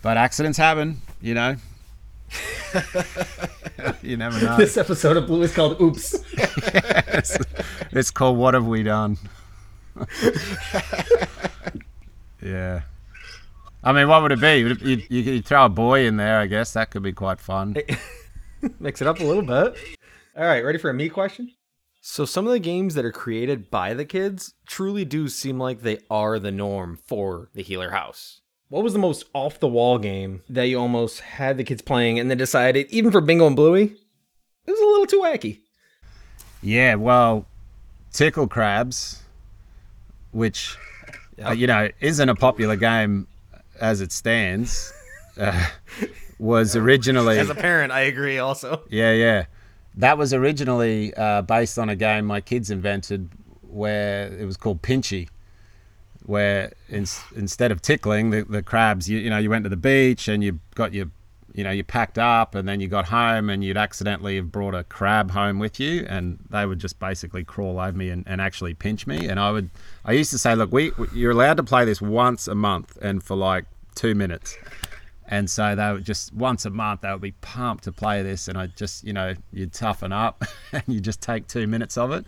but 0.02 0.18
accidents 0.18 0.58
happen, 0.58 1.02
you 1.22 1.34
know. 1.34 1.56
you 4.02 4.18
never 4.18 4.40
know. 4.44 4.58
This 4.58 4.78
episode 4.78 5.18
of 5.18 5.28
Blue 5.28 5.42
is 5.42 5.54
called 5.54 5.80
Oops. 5.82 6.24
it's, 6.34 7.38
it's 7.92 8.12
called 8.12 8.38
What 8.38 8.54
Have 8.54 8.66
We 8.66 8.84
Done? 8.84 9.18
yeah. 12.42 12.82
I 13.84 13.94
mean, 13.94 14.08
what 14.08 14.22
would 14.22 14.32
it 14.32 14.42
be? 14.42 14.64
Would 14.64 14.82
it- 14.82 14.82
You, 14.82 15.04
you 15.10 15.24
could 15.24 15.46
throw 15.46 15.66
a 15.66 15.70
boy 15.70 16.06
in 16.06 16.18
there, 16.18 16.40
I 16.40 16.48
guess. 16.48 16.74
That 16.74 16.92
could 16.92 17.04
be 17.04 17.14
quite 17.14 17.40
fun. 17.40 17.76
Mix 18.80 19.02
it 19.02 19.08
up 19.08 19.20
a 19.20 19.24
little 19.24 19.42
bit. 19.42 19.76
All 20.38 20.46
right, 20.46 20.64
ready 20.64 20.78
for 20.78 20.90
a 20.90 20.94
me 20.94 21.10
question? 21.10 21.52
So 22.00 22.26
some 22.26 22.46
of 22.48 22.52
the 22.54 22.60
games 22.60 22.96
that 22.96 23.06
are 23.06 23.12
created 23.12 23.70
by 23.70 23.94
the 23.94 24.06
kids 24.06 24.54
truly 24.68 25.06
do 25.06 25.28
seem 25.28 25.60
like 25.60 25.82
they 25.82 26.00
are 26.10 26.40
the 26.40 26.52
norm 26.52 26.98
for 27.08 27.50
the 27.54 27.62
Heeler 27.64 27.92
House. 27.92 28.42
What 28.70 28.84
was 28.84 28.94
the 28.94 29.00
most 29.00 29.26
off 29.34 29.60
the 29.60 29.68
wall 29.68 29.98
game 30.00 30.42
that 30.50 30.64
you 30.64 30.80
almost 30.80 31.20
had 31.20 31.58
the 31.58 31.64
kids 31.64 31.82
playing 31.82 32.18
and 32.20 32.30
then 32.30 32.38
decided, 32.38 32.88
even 32.90 33.12
for 33.12 33.20
Bingo 33.22 33.46
and 33.46 33.56
Bluey, 33.56 33.84
it 34.66 34.72
was 34.72 34.80
a 34.80 34.86
little 34.86 35.06
too 35.06 35.20
wacky? 35.22 35.60
Yeah, 36.64 36.96
well, 36.96 37.46
Tickle 38.14 38.48
Crabs, 38.48 39.22
which, 40.32 40.78
uh, 41.46 41.52
you 41.52 41.68
know, 41.68 41.90
isn't 42.00 42.30
a 42.30 42.36
popular 42.36 42.76
game 42.78 43.28
as 43.82 44.00
it 44.00 44.14
stands, 44.14 44.94
uh, 45.38 45.68
was 46.40 46.76
originally. 46.76 47.40
As 47.40 47.50
a 47.50 47.56
parent, 47.56 47.92
I 47.92 48.02
agree 48.02 48.40
also. 48.40 48.84
Yeah, 48.90 49.12
yeah. 49.12 49.46
That 49.96 50.18
was 50.18 50.34
originally 50.34 51.14
uh, 51.16 51.42
based 51.42 51.78
on 51.78 51.90
a 51.90 51.96
game 51.96 52.26
my 52.26 52.40
kids 52.40 52.72
invented 52.72 53.30
where 53.62 54.28
it 54.28 54.46
was 54.46 54.58
called 54.58 54.82
Pinchy, 54.82 55.28
where 56.26 56.72
in, 56.90 57.06
instead 57.36 57.72
of 57.72 57.82
tickling 57.82 58.30
the, 58.30 58.44
the 58.44 58.62
crabs, 58.62 59.10
you, 59.10 59.20
you 59.20 59.30
know, 59.30 59.38
you 59.38 59.50
went 59.50 59.64
to 59.66 59.70
the 59.70 59.78
beach 59.78 60.28
and 60.28 60.44
you 60.44 60.60
got 60.76 60.94
your, 60.94 61.08
you 61.54 61.64
know, 61.64 61.72
you 61.72 61.84
packed 61.84 62.18
up 62.18 62.56
and 62.56 62.68
then 62.68 62.80
you 62.80 62.88
got 62.88 63.06
home 63.08 63.50
and 63.50 63.64
you'd 63.64 63.78
accidentally 63.78 64.38
have 64.38 64.52
brought 64.52 64.74
a 64.74 64.86
crab 64.86 65.32
home 65.32 65.60
with 65.60 65.80
you 65.80 66.06
and 66.08 66.40
they 66.50 66.66
would 66.66 66.80
just 66.80 67.00
basically 67.00 67.44
crawl 67.44 67.80
over 67.80 67.98
me 67.98 68.10
and, 68.10 68.24
and 68.28 68.40
actually 68.40 68.74
pinch 68.74 69.06
me. 69.06 69.28
And 69.28 69.40
I 69.40 69.52
would, 69.52 69.70
I 70.06 70.14
used 70.14 70.32
to 70.32 70.38
say, 70.38 70.56
look, 70.56 70.72
we, 70.72 70.92
you're 71.14 71.32
allowed 71.32 71.58
to 71.58 71.64
play 71.64 71.84
this 71.84 72.02
once 72.02 72.48
a 72.48 72.56
month 72.56 72.98
and 73.02 73.22
for 73.22 73.36
like 73.36 73.66
two 73.96 74.16
minutes. 74.16 74.58
And 75.28 75.50
so 75.50 75.76
they 75.76 75.94
would 75.94 76.04
just 76.04 76.34
once 76.34 76.66
a 76.66 76.70
month 76.70 77.02
they 77.02 77.12
would 77.12 77.22
be 77.22 77.32
pumped 77.32 77.86
to 77.86 77.92
play 77.92 78.22
this, 78.22 78.48
and 78.48 78.58
I 78.58 78.68
just 78.68 79.04
you 79.04 79.14
know 79.14 79.34
you'd 79.54 79.74
toughen 79.74 80.12
up 80.12 80.44
and 80.74 80.84
you 80.88 81.00
just 81.00 81.22
take 81.22 81.48
two 81.48 81.68
minutes 81.68 81.98
of 81.98 82.12
it. 82.12 82.26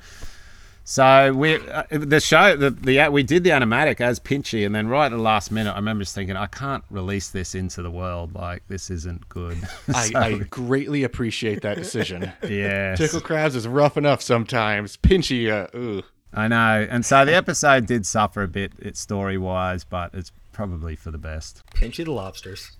So 0.86 1.34
we 1.34 1.56
uh, 1.70 1.84
the 1.92 2.20
show 2.20 2.58
the, 2.58 2.70
the 2.70 3.08
we 3.08 3.24
did 3.24 3.46
the 3.46 3.52
animatic 3.52 4.02
as 4.02 4.20
Pinchy, 4.20 4.66
and 4.66 4.76
then 4.76 4.88
right 4.88 5.06
at 5.06 5.12
the 5.12 5.18
last 5.18 5.50
minute, 5.50 5.72
I 5.72 5.76
remember 5.76 6.04
just 6.04 6.14
thinking 6.14 6.36
I 6.36 6.48
can't 6.48 6.84
release 6.90 7.30
this 7.30 7.56
into 7.56 7.82
the 7.82 7.92
world 7.92 8.36
like 8.36 8.68
this 8.68 8.90
isn't 8.90 9.30
good. 9.30 9.58
I, 9.96 10.08
So, 10.08 10.20
I 10.20 10.38
greatly 10.40 11.04
appreciate 11.04 11.62
that 11.62 11.78
decision. 11.78 12.34
yeah, 12.50 12.96
Tickle 12.96 13.22
crabs 13.22 13.56
is 13.56 13.66
rough 13.66 13.96
enough 13.96 14.22
sometimes. 14.22 14.98
Pinchy, 14.98 15.50
uh, 15.50 15.78
ooh. 15.78 16.04
I 16.34 16.50
know, 16.50 16.86
and 16.90 17.06
so 17.06 17.24
the 17.24 17.36
episode 17.36 17.86
did 17.86 18.06
suffer 18.06 18.44
a 18.44 18.48
bit, 18.48 18.74
it 18.80 18.98
story 18.98 19.38
wise, 19.38 19.86
but 19.86 20.14
it's 20.14 20.32
probably 20.54 20.96
for 20.96 21.12
the 21.12 21.18
best. 21.18 21.64
Pinchy 21.76 22.06
the 22.06 22.12
lobsters. 22.12 22.72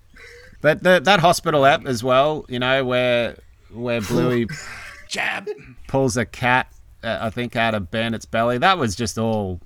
But 0.60 0.82
the, 0.82 1.00
that 1.00 1.20
hospital 1.20 1.66
app 1.66 1.84
as 1.86 2.02
well, 2.02 2.46
you 2.48 2.58
know, 2.58 2.84
where 2.84 3.36
where 3.70 4.00
Bluey 4.00 4.46
Jab. 5.08 5.48
pulls 5.88 6.16
a 6.16 6.24
cat, 6.24 6.72
uh, 7.02 7.18
I 7.20 7.30
think, 7.30 7.56
out 7.56 7.74
of 7.74 7.90
Bandit's 7.90 8.24
belly. 8.24 8.56
That 8.58 8.78
was 8.78 8.96
just 8.96 9.18
all 9.18 9.60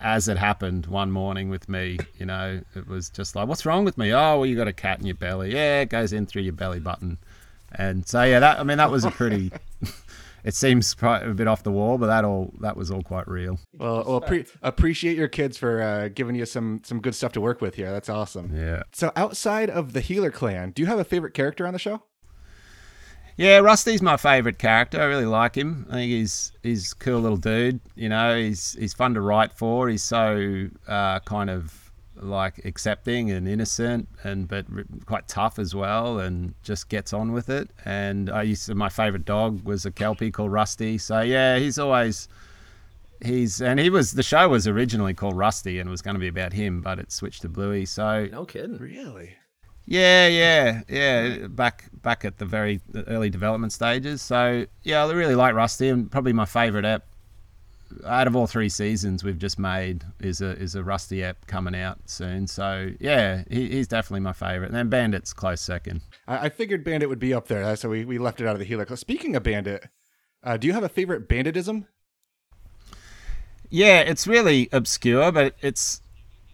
as 0.00 0.28
it 0.28 0.36
happened 0.36 0.86
one 0.86 1.10
morning 1.10 1.50
with 1.50 1.68
me. 1.68 1.98
You 2.18 2.26
know, 2.26 2.60
it 2.76 2.86
was 2.86 3.08
just 3.10 3.34
like, 3.34 3.48
what's 3.48 3.66
wrong 3.66 3.84
with 3.84 3.98
me? 3.98 4.12
Oh, 4.12 4.38
well, 4.38 4.46
you 4.46 4.56
got 4.56 4.68
a 4.68 4.72
cat 4.72 5.00
in 5.00 5.06
your 5.06 5.16
belly. 5.16 5.52
Yeah, 5.54 5.80
it 5.80 5.88
goes 5.90 6.12
in 6.12 6.26
through 6.26 6.42
your 6.42 6.52
belly 6.52 6.80
button. 6.80 7.18
And 7.72 8.06
so, 8.06 8.22
yeah, 8.22 8.40
that 8.40 8.60
I 8.60 8.62
mean, 8.62 8.78
that 8.78 8.90
was 8.90 9.04
a 9.04 9.10
pretty. 9.10 9.50
It 10.44 10.54
seems 10.54 10.94
quite 10.94 11.20
a 11.20 11.34
bit 11.34 11.48
off 11.48 11.62
the 11.62 11.72
wall, 11.72 11.98
but 11.98 12.06
that 12.06 12.24
all 12.24 12.52
that 12.60 12.76
was 12.76 12.90
all 12.90 13.02
quite 13.02 13.26
real. 13.28 13.58
Well, 13.76 14.04
well 14.06 14.20
pre- 14.20 14.46
appreciate 14.62 15.16
your 15.16 15.28
kids 15.28 15.58
for 15.58 15.82
uh, 15.82 16.08
giving 16.08 16.36
you 16.36 16.46
some 16.46 16.80
some 16.84 17.00
good 17.00 17.14
stuff 17.14 17.32
to 17.32 17.40
work 17.40 17.60
with 17.60 17.74
here. 17.74 17.90
That's 17.90 18.08
awesome. 18.08 18.54
Yeah. 18.54 18.82
So, 18.92 19.12
outside 19.16 19.70
of 19.70 19.92
the 19.92 20.00
Heeler 20.00 20.30
clan, 20.30 20.70
do 20.70 20.82
you 20.82 20.86
have 20.86 20.98
a 20.98 21.04
favorite 21.04 21.34
character 21.34 21.66
on 21.66 21.72
the 21.72 21.78
show? 21.78 22.02
Yeah, 23.36 23.58
Rusty's 23.58 24.02
my 24.02 24.16
favourite 24.16 24.58
character. 24.58 25.00
I 25.00 25.04
really 25.04 25.24
like 25.24 25.54
him. 25.54 25.86
I 25.88 25.92
think 25.92 26.10
he's 26.10 26.50
he's 26.64 26.92
a 26.92 26.96
cool 26.96 27.20
little 27.20 27.36
dude. 27.36 27.80
You 27.94 28.08
know, 28.08 28.36
he's 28.36 28.72
he's 28.72 28.94
fun 28.94 29.14
to 29.14 29.20
write 29.20 29.52
for. 29.52 29.88
He's 29.88 30.02
so 30.02 30.68
uh, 30.88 31.20
kind 31.20 31.48
of 31.48 31.87
like 32.20 32.64
accepting 32.64 33.30
and 33.30 33.48
innocent, 33.48 34.08
and 34.24 34.48
but 34.48 34.66
r- 34.74 34.84
quite 35.06 35.28
tough 35.28 35.58
as 35.58 35.74
well, 35.74 36.18
and 36.18 36.54
just 36.62 36.88
gets 36.88 37.12
on 37.12 37.32
with 37.32 37.48
it. 37.48 37.70
And 37.84 38.30
I 38.30 38.42
used 38.42 38.66
to, 38.66 38.74
my 38.74 38.88
favourite 38.88 39.24
dog 39.24 39.64
was 39.64 39.86
a 39.86 39.90
kelpie 39.90 40.30
called 40.30 40.52
Rusty. 40.52 40.98
So 40.98 41.20
yeah, 41.20 41.58
he's 41.58 41.78
always 41.78 42.28
he's 43.20 43.60
and 43.60 43.80
he 43.80 43.90
was 43.90 44.12
the 44.12 44.22
show 44.22 44.48
was 44.48 44.66
originally 44.66 45.14
called 45.14 45.36
Rusty 45.36 45.78
and 45.80 45.90
was 45.90 46.02
going 46.02 46.14
to 46.14 46.20
be 46.20 46.28
about 46.28 46.52
him, 46.52 46.80
but 46.80 46.98
it 46.98 47.10
switched 47.12 47.42
to 47.42 47.48
Bluey. 47.48 47.84
So 47.84 48.28
No 48.30 48.44
kidding. 48.44 48.78
Really? 48.78 49.34
yeah, 49.86 50.26
yeah, 50.28 50.82
yeah. 50.88 51.46
Back 51.48 51.84
back 52.02 52.24
at 52.24 52.38
the 52.38 52.44
very 52.44 52.80
early 53.06 53.30
development 53.30 53.72
stages. 53.72 54.22
So 54.22 54.66
yeah, 54.82 55.04
I 55.04 55.10
really 55.12 55.34
like 55.34 55.54
Rusty, 55.54 55.88
and 55.88 56.10
probably 56.10 56.32
my 56.32 56.44
favourite 56.44 56.84
app 56.84 57.04
out 58.06 58.26
of 58.26 58.36
all 58.36 58.46
three 58.46 58.68
seasons 58.68 59.24
we've 59.24 59.38
just 59.38 59.58
made 59.58 60.04
is 60.20 60.40
a 60.40 60.50
is 60.58 60.74
a 60.74 60.82
Rusty 60.82 61.22
app 61.24 61.46
coming 61.46 61.74
out 61.74 61.98
soon. 62.06 62.46
So 62.46 62.90
yeah, 63.00 63.44
he, 63.50 63.68
he's 63.68 63.88
definitely 63.88 64.20
my 64.20 64.32
favourite. 64.32 64.68
And 64.68 64.74
then 64.74 64.88
Bandit's 64.88 65.32
close 65.32 65.60
second. 65.60 66.02
I, 66.26 66.46
I 66.46 66.48
figured 66.48 66.84
Bandit 66.84 67.08
would 67.08 67.18
be 67.18 67.34
up 67.34 67.48
there, 67.48 67.74
so 67.76 67.88
we, 67.88 68.04
we 68.04 68.18
left 68.18 68.40
it 68.40 68.46
out 68.46 68.54
of 68.54 68.58
the 68.58 68.64
helix. 68.64 68.92
Speaking 69.00 69.36
of 69.36 69.42
Bandit, 69.42 69.86
uh, 70.42 70.56
do 70.56 70.66
you 70.66 70.72
have 70.72 70.84
a 70.84 70.88
favorite 70.88 71.28
Banditism? 71.28 71.86
Yeah, 73.70 74.00
it's 74.00 74.26
really 74.26 74.68
obscure, 74.72 75.30
but 75.32 75.54
it's 75.60 76.00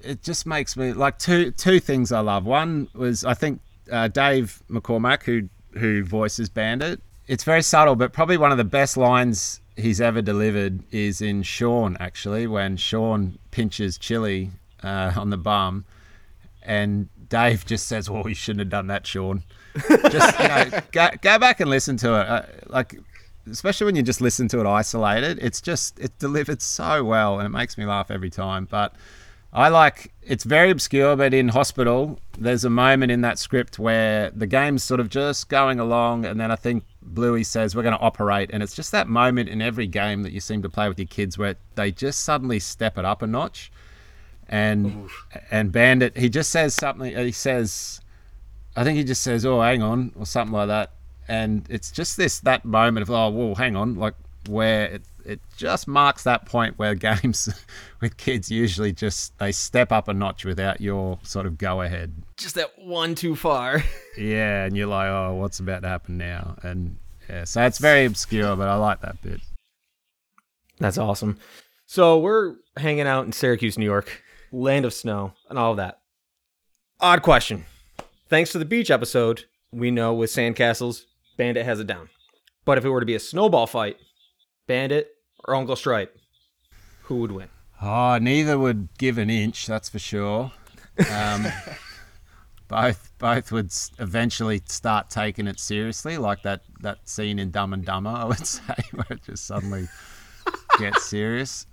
it 0.01 0.23
just 0.23 0.47
makes 0.47 0.77
me 0.77 0.93
like 0.93 1.19
two 1.19 1.51
two 1.53 1.81
things 1.81 2.13
I 2.13 2.21
love. 2.21 2.45
One 2.45 2.89
was 2.95 3.25
I 3.25 3.35
think 3.35 3.61
uh, 3.91 4.09
Dave 4.09 4.63
McCormack, 4.71 5.23
who 5.23 5.49
who 5.79 6.05
voices 6.05 6.49
Bandit. 6.49 7.01
It's 7.27 7.45
very 7.45 7.63
subtle, 7.63 7.97
but 7.97 8.13
probably 8.13 8.37
one 8.37 8.53
of 8.53 8.59
the 8.59 8.65
best 8.65 8.97
lines 8.97 9.61
he's 9.77 10.01
ever 10.01 10.23
delivered 10.23 10.83
is 10.93 11.21
in 11.21 11.43
Sean. 11.43 11.97
Actually, 12.01 12.47
when 12.47 12.77
Sean 12.77 13.39
pinches 13.51 13.99
Chili 13.99 14.51
uh, 14.83 15.13
on 15.17 15.31
the 15.31 15.37
bum, 15.37 15.85
and 16.63 17.09
Dave 17.29 17.67
just 17.67 17.87
says, 17.87 18.09
"Well, 18.09 18.29
you 18.29 18.35
shouldn't 18.35 18.61
have 18.61 18.71
done 18.71 18.87
that, 18.89 19.07
Sean." 19.07 19.43
just 20.11 20.39
you 20.39 20.49
know, 20.49 20.81
go, 20.93 21.09
go 21.21 21.39
back 21.39 21.61
and 21.61 21.69
listen 21.69 21.97
to 21.99 22.21
it. 22.21 22.29
Uh, 22.29 22.43
like, 22.67 22.99
especially 23.51 23.87
when 23.87 23.97
you 23.97 24.03
just 24.03 24.21
listen 24.21 24.49
to 24.49 24.61
it 24.61 24.67
isolated, 24.67 25.39
it's 25.43 25.61
just 25.61 25.99
it 25.99 26.19
delivered 26.19 26.63
so 26.63 27.05
well, 27.05 27.39
and 27.39 27.47
it 27.47 27.51
makes 27.51 27.77
me 27.77 27.85
laugh 27.85 28.11
every 28.11 28.31
time. 28.31 28.67
But 28.71 28.95
I 29.53 29.69
like 29.69 30.13
it's 30.23 30.45
very 30.45 30.71
obscure, 30.71 31.17
but 31.17 31.35
in 31.35 31.49
hospital, 31.49 32.19
there's 32.39 32.65
a 32.65 32.71
moment 32.71 33.13
in 33.13 33.21
that 33.23 33.39
script 33.39 33.79
where 33.79 34.31
the 34.31 34.47
game's 34.47 34.83
sort 34.83 35.01
of 35.01 35.09
just 35.09 35.49
going 35.49 35.79
along, 35.81 36.25
and 36.25 36.41
then 36.41 36.51
I 36.51 36.57
think 36.57 36.85
Bluey 37.05 37.45
says 37.45 37.77
we're 37.77 37.83
going 37.83 37.97
to 37.97 38.01
operate, 38.01 38.51
and 38.53 38.63
it's 38.63 38.75
just 38.75 38.93
that 38.93 39.09
moment 39.09 39.49
in 39.49 39.61
every 39.61 39.87
game 39.87 40.23
that 40.23 40.33
you 40.33 40.41
seem 40.41 40.63
to 40.63 40.69
play 40.69 40.89
with 40.89 40.99
your 40.99 41.07
kids 41.07 41.39
where 41.39 41.57
they 41.75 41.93
just 41.93 42.21
suddenly 42.21 42.59
step 42.59 42.99
it 42.99 43.05
up 43.05 43.23
a 43.23 43.27
notch. 43.27 43.71
And 44.49 45.09
and 45.51 45.73
Bandit, 45.73 46.17
he 46.17 46.29
just 46.29 46.51
says 46.51 46.75
something. 46.75 47.17
He 47.17 47.33
says, 47.33 48.01
I 48.77 48.85
think 48.85 48.99
he 48.99 49.05
just 49.05 49.23
says, 49.23 49.47
"Oh, 49.47 49.61
hang 49.61 49.83
on," 49.83 50.13
or 50.19 50.27
something 50.27 50.53
like 50.53 50.69
that. 50.69 50.93
And 51.29 51.67
it's 51.71 51.91
just 51.91 52.17
this 52.17 52.41
that 52.41 52.65
moment 52.65 53.03
of, 53.03 53.11
"Oh, 53.11 53.31
well, 53.31 53.55
hang 53.55 53.77
on," 53.77 53.95
like 53.95 54.15
where 54.47 54.87
it 54.87 55.03
it 55.25 55.41
just 55.57 55.89
marks 55.89 56.25
that 56.25 56.47
point 56.47 56.79
where 56.79 56.95
games 56.95 57.49
with 58.01 58.17
kids 58.17 58.51
usually 58.51 58.93
just 58.93 59.37
they 59.39 59.53
step 59.53 59.93
up 59.93 60.09
a 60.09 60.15
notch 60.15 60.45
without 60.45 60.81
your 60.81 61.19
sort 61.23 61.47
of 61.47 61.59
go 61.59 61.83
ahead. 61.83 62.13
Just 62.37 62.55
that 62.57 62.79
one 62.79 63.15
too 63.15 63.37
far. 63.37 63.83
Yeah, 64.17 64.65
and 64.65 64.77
you're 64.77 64.87
like, 64.87 65.09
oh, 65.09 65.35
what's 65.35 65.59
about 65.59 65.83
to 65.83 65.89
happen 65.89 66.17
now? 66.17 66.55
And 66.63 66.99
yeah, 67.29 67.43
so 67.43 67.67
it's 67.67 67.79
very 67.79 68.05
obscure, 68.05 68.55
but 68.55 68.69
I 68.69 68.77
like 68.77 69.01
that 69.01 69.21
bit. 69.23 69.41
That's 70.79 70.99
awesome. 70.99 71.39
So 71.87 72.19
we're 72.19 72.55
hanging 72.77 73.09
out 73.09 73.27
in 73.27 73.33
Syracuse, 73.33 73.77
New 73.77 73.85
York, 73.85 74.23
land 74.53 74.85
of 74.85 74.95
snow 74.95 75.33
and 75.49 75.59
all 75.59 75.73
of 75.73 75.79
that. 75.79 75.99
Odd 77.01 77.23
question. 77.23 77.65
Thanks 78.29 78.53
to 78.53 78.59
the 78.59 78.65
beach 78.65 78.91
episode, 78.91 79.47
we 79.73 79.91
know 79.91 80.15
with 80.15 80.31
sandcastles, 80.31 81.03
Bandit 81.37 81.65
has 81.67 81.81
it 81.81 81.87
down. 81.87 82.09
But 82.65 82.79
if 82.79 82.85
it 82.85 82.91
were 82.91 83.01
to 83.01 83.07
be 83.07 83.17
a 83.17 83.21
snowball 83.21 83.67
fight, 83.67 83.97
Bandit 84.67 85.09
or 85.45 85.55
Uncle 85.55 85.77
Stripe, 85.77 86.17
who 87.03 87.17
would 87.17 87.33
win? 87.33 87.49
Oh, 87.83 88.19
neither 88.19 88.59
would 88.59 88.89
give 88.99 89.19
an 89.19 89.31
inch, 89.31 89.67
that's 89.67 89.89
for 89.89 89.99
sure. 89.99 90.53
Um, 91.13 91.47
both 92.69 93.13
both 93.19 93.53
would 93.53 93.73
eventually 93.99 94.63
start 94.67 95.11
taking 95.11 95.47
it 95.47 95.61
seriously, 95.61 96.17
like 96.19 96.43
that 96.43 96.63
that 96.81 97.09
scene 97.09 97.39
in 97.39 97.51
Dumb 97.51 97.73
and 97.73 97.85
Dumber. 97.85 98.11
I 98.11 98.25
would 98.25 98.47
say 98.47 98.75
where 98.93 99.07
it 99.11 99.23
just 99.25 99.47
suddenly 99.47 99.89
gets 100.79 101.05
serious. 101.05 101.67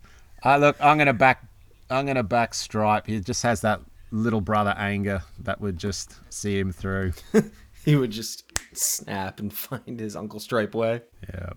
Uh, 0.44 0.58
look, 0.58 0.76
I'm 0.80 0.98
gonna 0.98 1.14
back. 1.14 1.46
I'm 1.90 2.06
gonna 2.06 2.24
back 2.24 2.54
Stripe. 2.54 3.08
He 3.08 3.20
just 3.20 3.44
has 3.44 3.62
that 3.62 3.82
little 4.12 4.42
brother 4.42 4.74
anger 4.78 5.24
that 5.40 5.62
would 5.62 5.78
just 5.78 6.16
see 6.30 6.60
him 6.60 6.72
through. 6.72 7.14
He 7.84 7.96
would 7.96 8.12
just 8.12 8.44
snap 8.74 9.40
and 9.40 9.52
find 9.52 10.00
his 10.00 10.16
Uncle 10.16 10.40
Stripe 10.40 10.76
way. 10.76 11.02
Yeah. 11.28 11.50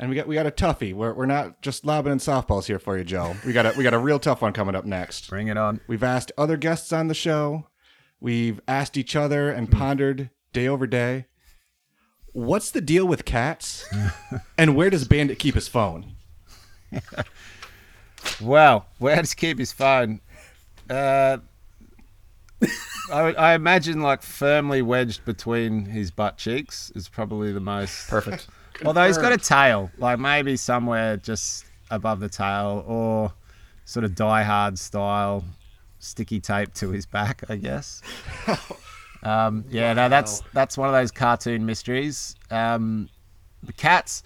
And 0.00 0.08
we 0.08 0.16
got 0.16 0.26
we 0.26 0.34
got 0.34 0.46
a 0.46 0.50
toughie. 0.50 0.94
We're 0.94 1.12
we're 1.12 1.26
not 1.26 1.60
just 1.60 1.84
lobbing 1.84 2.12
in 2.12 2.18
softballs 2.18 2.66
here 2.66 2.78
for 2.78 2.96
you, 2.96 3.04
Joe. 3.04 3.36
We 3.46 3.52
got 3.52 3.66
a 3.66 3.74
we 3.76 3.84
got 3.84 3.94
a 3.94 3.98
real 3.98 4.18
tough 4.18 4.42
one 4.42 4.52
coming 4.52 4.74
up 4.74 4.84
next. 4.84 5.28
Bring 5.28 5.48
it 5.48 5.56
on. 5.56 5.80
We've 5.86 6.02
asked 6.02 6.32
other 6.38 6.56
guests 6.56 6.92
on 6.92 7.08
the 7.08 7.14
show. 7.14 7.68
We've 8.20 8.60
asked 8.66 8.96
each 8.96 9.14
other 9.16 9.50
and 9.50 9.70
pondered 9.70 10.30
day 10.52 10.66
over 10.66 10.86
day. 10.86 11.26
What's 12.32 12.70
the 12.70 12.80
deal 12.80 13.06
with 13.06 13.24
cats? 13.24 13.86
and 14.58 14.74
where 14.74 14.88
does 14.88 15.06
Bandit 15.06 15.38
keep 15.38 15.54
his 15.54 15.68
phone? 15.68 16.12
Well, 18.40 18.86
where 18.98 19.16
does 19.16 19.32
he 19.32 19.36
keep 19.36 19.58
his 19.58 19.72
phone? 19.72 20.20
Uh, 20.88 21.38
I, 23.12 23.32
I 23.32 23.54
imagine 23.54 24.00
like 24.02 24.22
firmly 24.22 24.82
wedged 24.82 25.24
between 25.24 25.86
his 25.86 26.10
butt 26.10 26.38
cheeks 26.38 26.92
is 26.94 27.08
probably 27.08 27.52
the 27.52 27.60
most 27.60 28.08
Perfect. 28.08 28.48
Although 28.84 29.06
he's 29.06 29.18
got 29.18 29.32
a 29.32 29.38
tail, 29.38 29.90
like 29.98 30.18
maybe 30.18 30.56
somewhere 30.56 31.16
just 31.16 31.64
above 31.90 32.20
the 32.20 32.28
tail, 32.28 32.84
or 32.86 33.32
sort 33.84 34.04
of 34.04 34.14
Die 34.14 34.42
Hard 34.42 34.78
style 34.78 35.44
sticky 36.02 36.40
tape 36.40 36.74
to 36.74 36.90
his 36.90 37.06
back, 37.06 37.42
I 37.48 37.56
guess. 37.56 38.02
um, 39.22 39.64
yeah, 39.70 39.92
no, 39.94 40.08
that's 40.08 40.42
that's 40.52 40.76
one 40.76 40.88
of 40.88 40.94
those 40.94 41.10
cartoon 41.10 41.64
mysteries. 41.64 42.36
Um, 42.50 43.08
the 43.62 43.72
cats. 43.72 44.22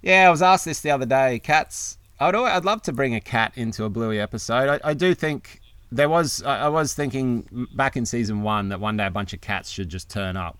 Yeah, 0.00 0.28
I 0.28 0.30
was 0.30 0.42
asked 0.42 0.64
this 0.64 0.80
the 0.80 0.90
other 0.90 1.06
day. 1.06 1.40
Cats. 1.40 1.98
I'd 2.20 2.34
al- 2.34 2.46
I'd 2.46 2.64
love 2.64 2.82
to 2.82 2.92
bring 2.92 3.14
a 3.14 3.20
cat 3.20 3.52
into 3.56 3.84
a 3.84 3.90
Bluey 3.90 4.20
episode. 4.20 4.80
I, 4.82 4.90
I 4.90 4.94
do 4.94 5.14
think 5.14 5.60
there 5.92 6.08
was. 6.08 6.42
I, 6.42 6.66
I 6.66 6.68
was 6.68 6.94
thinking 6.94 7.68
back 7.74 7.96
in 7.96 8.06
season 8.06 8.42
one 8.42 8.68
that 8.70 8.80
one 8.80 8.96
day 8.96 9.06
a 9.06 9.10
bunch 9.10 9.32
of 9.32 9.40
cats 9.40 9.70
should 9.70 9.88
just 9.88 10.08
turn 10.08 10.36
up, 10.36 10.58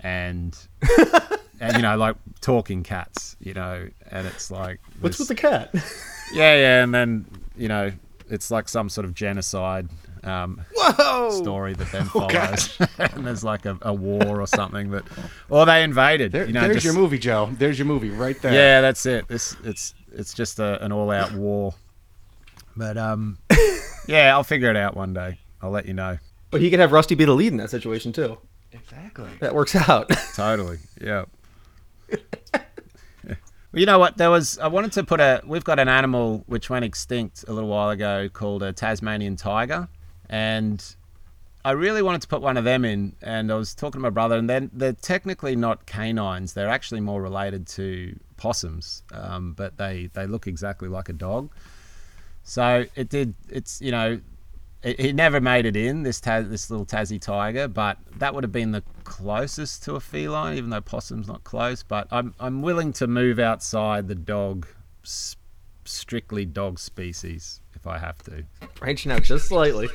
and 0.00 0.56
and 1.60 1.76
you 1.76 1.82
know 1.82 1.96
like 1.96 2.16
talking 2.40 2.82
cats, 2.82 3.36
you 3.40 3.54
know, 3.54 3.88
and 4.10 4.26
it's 4.26 4.50
like 4.50 4.80
What's 5.00 5.18
this- 5.18 5.28
with 5.28 5.36
the 5.36 5.40
cat? 5.40 5.70
yeah, 6.32 6.56
yeah, 6.56 6.82
and 6.82 6.94
then 6.94 7.26
you 7.56 7.68
know 7.68 7.92
it's 8.30 8.50
like 8.50 8.68
some 8.68 8.88
sort 8.88 9.04
of 9.04 9.14
genocide 9.14 9.88
um, 10.24 10.62
Whoa! 10.74 11.30
story 11.30 11.74
that 11.74 11.92
then 11.92 12.06
follows, 12.06 12.78
and 12.98 13.26
there's 13.26 13.44
like 13.44 13.66
a, 13.66 13.76
a 13.82 13.92
war 13.92 14.40
or 14.40 14.46
something 14.46 14.90
that, 14.92 15.04
or 15.50 15.66
they 15.66 15.82
invaded. 15.82 16.32
There, 16.32 16.46
you 16.46 16.52
know, 16.54 16.62
there's 16.62 16.76
just- 16.76 16.84
your 16.86 16.94
movie, 16.94 17.18
Joe. 17.18 17.50
There's 17.58 17.78
your 17.78 17.86
movie 17.86 18.10
right 18.10 18.40
there. 18.40 18.52
Yeah, 18.52 18.80
that's 18.80 19.04
it. 19.06 19.28
This 19.28 19.54
it's 19.64 19.94
it's 20.12 20.32
just 20.32 20.58
a, 20.60 20.82
an 20.84 20.92
all-out 20.92 21.32
war. 21.32 21.74
But 22.76 22.96
um, 22.96 23.38
yeah, 24.08 24.34
I'll 24.34 24.44
figure 24.44 24.70
it 24.70 24.76
out 24.76 24.96
one 24.96 25.12
day. 25.12 25.38
I'll 25.62 25.70
let 25.70 25.86
you 25.86 25.94
know. 25.94 26.18
But 26.50 26.60
he 26.60 26.70
could 26.70 26.80
have 26.80 26.92
Rusty 26.92 27.14
be 27.14 27.24
the 27.24 27.32
lead 27.34 27.52
in 27.52 27.56
that 27.58 27.70
situation 27.70 28.12
too. 28.12 28.38
exactly. 28.72 29.28
That 29.40 29.54
works 29.54 29.74
out. 29.76 30.08
Totally. 30.34 30.78
Yeah. 31.00 31.24
You 33.74 33.86
know 33.86 33.98
what? 33.98 34.16
There 34.16 34.30
was. 34.30 34.56
I 34.58 34.68
wanted 34.68 34.92
to 34.92 35.02
put 35.02 35.20
a. 35.20 35.42
We've 35.44 35.64
got 35.64 35.80
an 35.80 35.88
animal 35.88 36.44
which 36.46 36.70
went 36.70 36.84
extinct 36.84 37.44
a 37.48 37.52
little 37.52 37.68
while 37.68 37.90
ago 37.90 38.28
called 38.28 38.62
a 38.62 38.72
Tasmanian 38.72 39.34
tiger, 39.34 39.88
and 40.30 40.84
I 41.64 41.72
really 41.72 42.00
wanted 42.00 42.22
to 42.22 42.28
put 42.28 42.40
one 42.40 42.56
of 42.56 42.62
them 42.62 42.84
in. 42.84 43.16
And 43.20 43.50
I 43.50 43.56
was 43.56 43.74
talking 43.74 43.98
to 43.98 44.02
my 44.02 44.10
brother, 44.10 44.36
and 44.36 44.48
then 44.48 44.70
they're 44.72 44.92
technically 44.92 45.56
not 45.56 45.86
canines. 45.86 46.52
They're 46.52 46.68
actually 46.68 47.00
more 47.00 47.20
related 47.20 47.66
to 47.68 48.16
possums, 48.36 49.02
um, 49.12 49.54
but 49.54 49.76
they 49.76 50.08
they 50.14 50.26
look 50.26 50.46
exactly 50.46 50.88
like 50.88 51.08
a 51.08 51.12
dog. 51.12 51.50
So 52.44 52.84
it 52.94 53.08
did. 53.08 53.34
It's 53.48 53.80
you 53.80 53.90
know 53.90 54.20
it, 54.84 55.00
it 55.00 55.14
never 55.14 55.40
made 55.40 55.66
it 55.66 55.76
in 55.76 56.02
this 56.02 56.20
this 56.20 56.70
little 56.70 56.86
Tassie 56.86 57.20
tiger, 57.20 57.66
but 57.66 57.98
that 58.18 58.34
would 58.34 58.44
have 58.44 58.52
been 58.52 58.72
the 58.72 58.82
closest 59.04 59.82
to 59.84 59.94
a 59.94 60.00
feline, 60.00 60.56
even 60.56 60.70
though 60.70 60.80
possum's 60.80 61.26
not 61.26 61.42
close. 61.42 61.82
But 61.82 62.06
I'm 62.10 62.34
I'm 62.38 62.62
willing 62.62 62.92
to 62.94 63.06
move 63.06 63.38
outside 63.38 64.08
the 64.08 64.14
dog, 64.14 64.66
s- 65.02 65.36
strictly 65.84 66.44
dog 66.44 66.78
species 66.78 67.60
if 67.74 67.86
I 67.86 67.98
have 67.98 68.22
to. 68.24 68.44
Branching 68.76 69.10
out 69.10 69.22
just 69.22 69.48
slightly. 69.48 69.88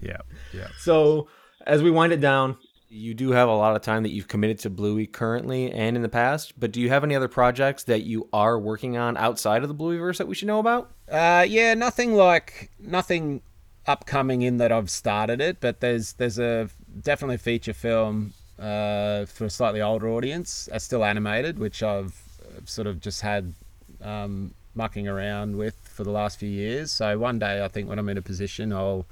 Yeah, 0.00 0.16
yeah. 0.54 0.68
So, 0.78 1.28
as 1.66 1.82
we 1.82 1.90
wind 1.90 2.12
it 2.14 2.20
down, 2.22 2.56
you 2.88 3.12
do 3.12 3.32
have 3.32 3.48
a 3.48 3.54
lot 3.54 3.76
of 3.76 3.82
time 3.82 4.02
that 4.02 4.08
you've 4.10 4.28
committed 4.28 4.58
to 4.60 4.70
Bluey 4.70 5.06
currently 5.06 5.70
and 5.70 5.94
in 5.94 6.02
the 6.02 6.08
past. 6.08 6.58
But 6.58 6.72
do 6.72 6.80
you 6.80 6.88
have 6.88 7.04
any 7.04 7.14
other 7.14 7.28
projects 7.28 7.84
that 7.84 8.02
you 8.02 8.28
are 8.32 8.58
working 8.58 8.96
on 8.96 9.16
outside 9.18 9.62
of 9.62 9.68
the 9.68 9.74
Blueyverse 9.74 10.16
that 10.18 10.26
we 10.26 10.34
should 10.34 10.48
know 10.48 10.58
about? 10.58 10.90
Uh, 11.10 11.44
yeah, 11.48 11.74
nothing 11.74 12.14
like 12.14 12.70
nothing 12.78 13.42
upcoming 13.86 14.42
in 14.42 14.58
that 14.58 14.72
I've 14.72 14.90
started 14.90 15.40
it, 15.40 15.58
but 15.60 15.80
there's 15.80 16.14
there's 16.14 16.38
a 16.38 16.68
definitely 17.02 17.36
a 17.36 17.38
feature 17.38 17.72
film 17.72 18.32
uh, 18.58 19.24
for 19.26 19.46
a 19.46 19.50
slightly 19.50 19.80
older 19.80 20.08
audience, 20.08 20.68
uh, 20.72 20.78
still 20.78 21.04
animated, 21.04 21.58
which 21.58 21.82
I've 21.82 22.22
uh, 22.42 22.60
sort 22.64 22.86
of 22.86 23.00
just 23.00 23.22
had 23.22 23.54
um, 24.02 24.54
mucking 24.74 25.08
around 25.08 25.56
with 25.56 25.76
for 25.82 26.04
the 26.04 26.10
last 26.10 26.38
few 26.38 26.48
years. 26.48 26.92
So 26.92 27.18
one 27.18 27.38
day, 27.38 27.64
I 27.64 27.68
think 27.68 27.88
when 27.88 27.98
I'm 27.98 28.08
in 28.08 28.18
a 28.18 28.22
position, 28.22 28.72
I'll 28.72 29.06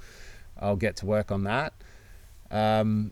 I'll 0.59 0.75
get 0.75 0.95
to 0.97 1.05
work 1.05 1.31
on 1.31 1.43
that. 1.45 1.73
Um, 2.51 3.11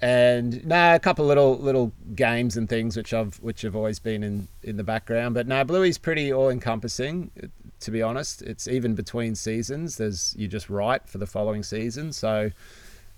and 0.00 0.66
no, 0.66 0.94
a 0.94 0.98
couple 0.98 1.24
little 1.24 1.56
little 1.56 1.92
games 2.14 2.56
and 2.56 2.68
things 2.68 2.96
which 2.96 3.14
I've 3.14 3.36
which 3.36 3.62
have 3.62 3.74
always 3.74 3.98
been 3.98 4.22
in 4.22 4.48
in 4.62 4.76
the 4.76 4.84
background. 4.84 5.34
But 5.34 5.46
no, 5.46 5.64
Bluey's 5.64 5.98
pretty 5.98 6.32
all 6.32 6.50
encompassing. 6.50 7.30
To 7.80 7.90
be 7.90 8.00
honest, 8.02 8.40
it's 8.42 8.66
even 8.68 8.94
between 8.94 9.34
seasons. 9.34 9.96
There's 9.96 10.34
you 10.38 10.48
just 10.48 10.70
write 10.70 11.08
for 11.08 11.18
the 11.18 11.26
following 11.26 11.62
season. 11.62 12.12
So 12.12 12.50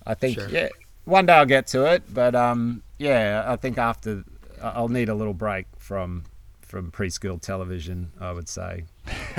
I 0.07 0.14
think 0.14 0.38
Sure. 0.40 0.49
yeah, 0.49 0.69
one 1.05 1.27
day 1.27 1.35
I'll 1.35 1.47
get 1.47 1.66
to 1.69 1.85
it. 1.92 2.03
But 2.12 2.35
um, 2.35 2.83
yeah, 2.99 3.45
I 3.47 3.57
think 3.57 3.79
after 3.79 4.25
I- 4.62 4.71
I'll 4.71 4.88
need 4.88 5.09
a 5.09 5.14
little 5.14 5.35
break 5.35 5.66
from 5.79 6.25
from 6.62 6.90
preschool 6.90 7.40
television. 7.40 8.11
I 8.21 8.33
would 8.33 8.49
say. 8.49 8.85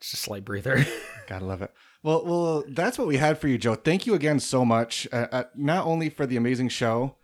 Just 0.00 0.14
a 0.14 0.16
slight 0.16 0.44
breather. 0.44 0.84
Gotta 1.28 1.44
love 1.44 1.62
it. 1.62 1.70
Well, 2.02 2.24
well, 2.24 2.64
that's 2.68 2.98
what 2.98 3.06
we 3.06 3.18
had 3.18 3.38
for 3.38 3.46
you, 3.46 3.58
Joe. 3.58 3.76
Thank 3.76 4.06
you 4.06 4.14
again 4.14 4.40
so 4.40 4.64
much. 4.64 5.06
Uh, 5.12 5.26
uh, 5.30 5.44
not 5.54 5.86
only 5.86 6.08
for 6.10 6.26
the 6.26 6.36
amazing 6.36 6.70
show, 6.70 7.14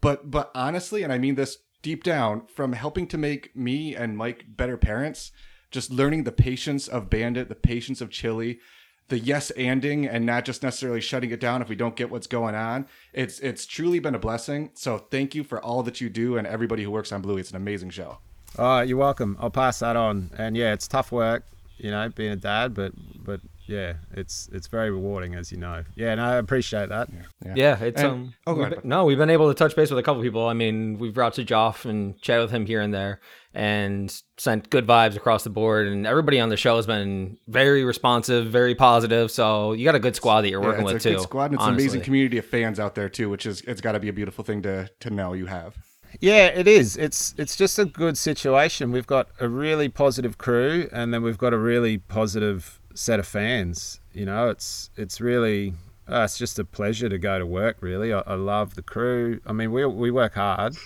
but 0.00 0.30
but 0.30 0.50
honestly, 0.54 1.02
and 1.02 1.12
I 1.12 1.18
mean 1.18 1.36
this 1.36 1.58
deep 1.82 2.02
down, 2.02 2.46
from 2.48 2.72
helping 2.72 3.06
to 3.06 3.16
make 3.16 3.54
me 3.56 3.94
and 3.94 4.16
Mike 4.16 4.44
better 4.48 4.76
parents. 4.76 5.30
Just 5.76 5.90
learning 5.90 6.24
the 6.24 6.32
patience 6.32 6.88
of 6.88 7.10
Bandit, 7.10 7.50
the 7.50 7.54
patience 7.54 8.00
of 8.00 8.08
Chili, 8.08 8.60
the 9.08 9.18
yes 9.18 9.52
anding 9.58 10.08
and 10.10 10.24
not 10.24 10.46
just 10.46 10.62
necessarily 10.62 11.02
shutting 11.02 11.30
it 11.30 11.38
down 11.38 11.60
if 11.60 11.68
we 11.68 11.76
don't 11.76 11.94
get 11.94 12.10
what's 12.10 12.26
going 12.26 12.54
on. 12.54 12.86
It's 13.12 13.40
it's 13.40 13.66
truly 13.66 13.98
been 13.98 14.14
a 14.14 14.18
blessing. 14.18 14.70
So 14.72 14.96
thank 14.96 15.34
you 15.34 15.44
for 15.44 15.62
all 15.62 15.82
that 15.82 16.00
you 16.00 16.08
do 16.08 16.38
and 16.38 16.46
everybody 16.46 16.82
who 16.82 16.90
works 16.90 17.12
on 17.12 17.20
Bluey. 17.20 17.42
It's 17.42 17.50
an 17.50 17.56
amazing 17.56 17.90
show. 17.90 18.20
Oh, 18.58 18.80
you're 18.80 18.96
welcome. 18.96 19.36
I'll 19.38 19.50
pass 19.50 19.80
that 19.80 19.96
on. 19.96 20.30
And 20.38 20.56
yeah, 20.56 20.72
it's 20.72 20.88
tough 20.88 21.12
work, 21.12 21.44
you 21.76 21.90
know, 21.90 22.08
being 22.08 22.32
a 22.32 22.36
dad, 22.36 22.72
but 22.72 22.92
but 23.22 23.42
yeah, 23.66 23.94
it's 24.12 24.48
it's 24.52 24.66
very 24.68 24.90
rewarding, 24.90 25.34
as 25.34 25.50
you 25.52 25.58
know. 25.58 25.84
Yeah, 25.94 26.12
and 26.12 26.20
I 26.20 26.34
appreciate 26.36 26.88
that. 26.88 27.08
Yeah, 27.54 27.78
it's 27.82 28.00
And- 28.00 28.10
um. 28.10 28.34
oh, 28.46 28.54
go 28.54 28.60
we've 28.62 28.70
been- 28.70 28.80
no, 28.88 29.04
we've 29.04 29.18
been 29.18 29.30
able 29.30 29.48
to 29.48 29.54
touch 29.54 29.74
base 29.76 29.90
with 29.90 29.98
a 29.98 30.02
couple 30.02 30.22
people. 30.22 30.46
I 30.46 30.52
mean, 30.54 30.98
we've 30.98 31.14
brought 31.14 31.34
to 31.34 31.44
Joff 31.44 31.84
and 31.84 32.20
chatted 32.20 32.42
with 32.44 32.50
him 32.52 32.66
here 32.66 32.80
and 32.80 32.92
there, 32.94 33.20
and 33.54 34.14
sent 34.38 34.70
good 34.70 34.86
vibes 34.86 35.16
across 35.16 35.44
the 35.44 35.50
board. 35.50 35.86
And 35.86 36.06
everybody 36.06 36.38
on 36.40 36.48
the 36.48 36.56
show 36.56 36.76
has 36.76 36.86
been 36.86 37.38
very 37.48 37.84
responsive, 37.84 38.46
very 38.46 38.74
positive. 38.74 39.30
So 39.30 39.72
you 39.72 39.84
got 39.84 39.94
a 39.94 39.98
good 40.00 40.16
squad 40.16 40.42
that 40.42 40.50
you're 40.50 40.60
Yeah, 40.62 40.68
working 40.68 40.84
it's 40.86 40.92
with 40.94 41.06
a 41.06 41.08
too. 41.10 41.14
good 41.16 41.22
squad 41.22 41.44
and 41.46 41.54
it's 41.54 41.64
an 41.64 41.74
amazing 41.74 42.00
community 42.02 42.38
of 42.38 42.44
fans 42.44 42.78
out 42.78 42.94
there 42.94 43.08
too, 43.08 43.28
which 43.30 43.46
is 43.46 43.60
it's 43.62 43.80
got 43.80 43.92
to 43.92 44.00
be 44.00 44.08
a 44.08 44.12
beautiful 44.12 44.44
thing 44.44 44.62
to 44.62 44.88
to 45.00 45.10
know 45.10 45.32
you 45.32 45.46
have. 45.46 45.76
Yeah, 46.20 46.46
it 46.46 46.66
is. 46.68 46.96
It's 46.96 47.34
it's 47.36 47.56
just 47.56 47.78
a 47.78 47.84
good 47.84 48.16
situation. 48.16 48.90
We've 48.92 49.06
got 49.06 49.28
a 49.40 49.48
really 49.48 49.88
positive 49.88 50.38
crew, 50.38 50.88
and 50.92 51.12
then 51.12 51.22
we've 51.22 51.36
got 51.36 51.52
a 51.52 51.58
really 51.58 51.98
positive 51.98 52.80
set 52.96 53.20
of 53.20 53.26
fans. 53.26 54.00
You 54.12 54.26
know, 54.26 54.48
it's 54.48 54.90
it's 54.96 55.20
really 55.20 55.74
uh, 56.10 56.22
it's 56.22 56.38
just 56.38 56.58
a 56.58 56.64
pleasure 56.64 57.08
to 57.08 57.18
go 57.18 57.38
to 57.38 57.46
work. 57.46 57.78
Really, 57.80 58.12
I, 58.12 58.20
I 58.20 58.34
love 58.34 58.74
the 58.74 58.82
crew. 58.82 59.40
I 59.46 59.52
mean, 59.52 59.72
we 59.72 59.84
we 59.86 60.10
work 60.10 60.34
hard, 60.34 60.76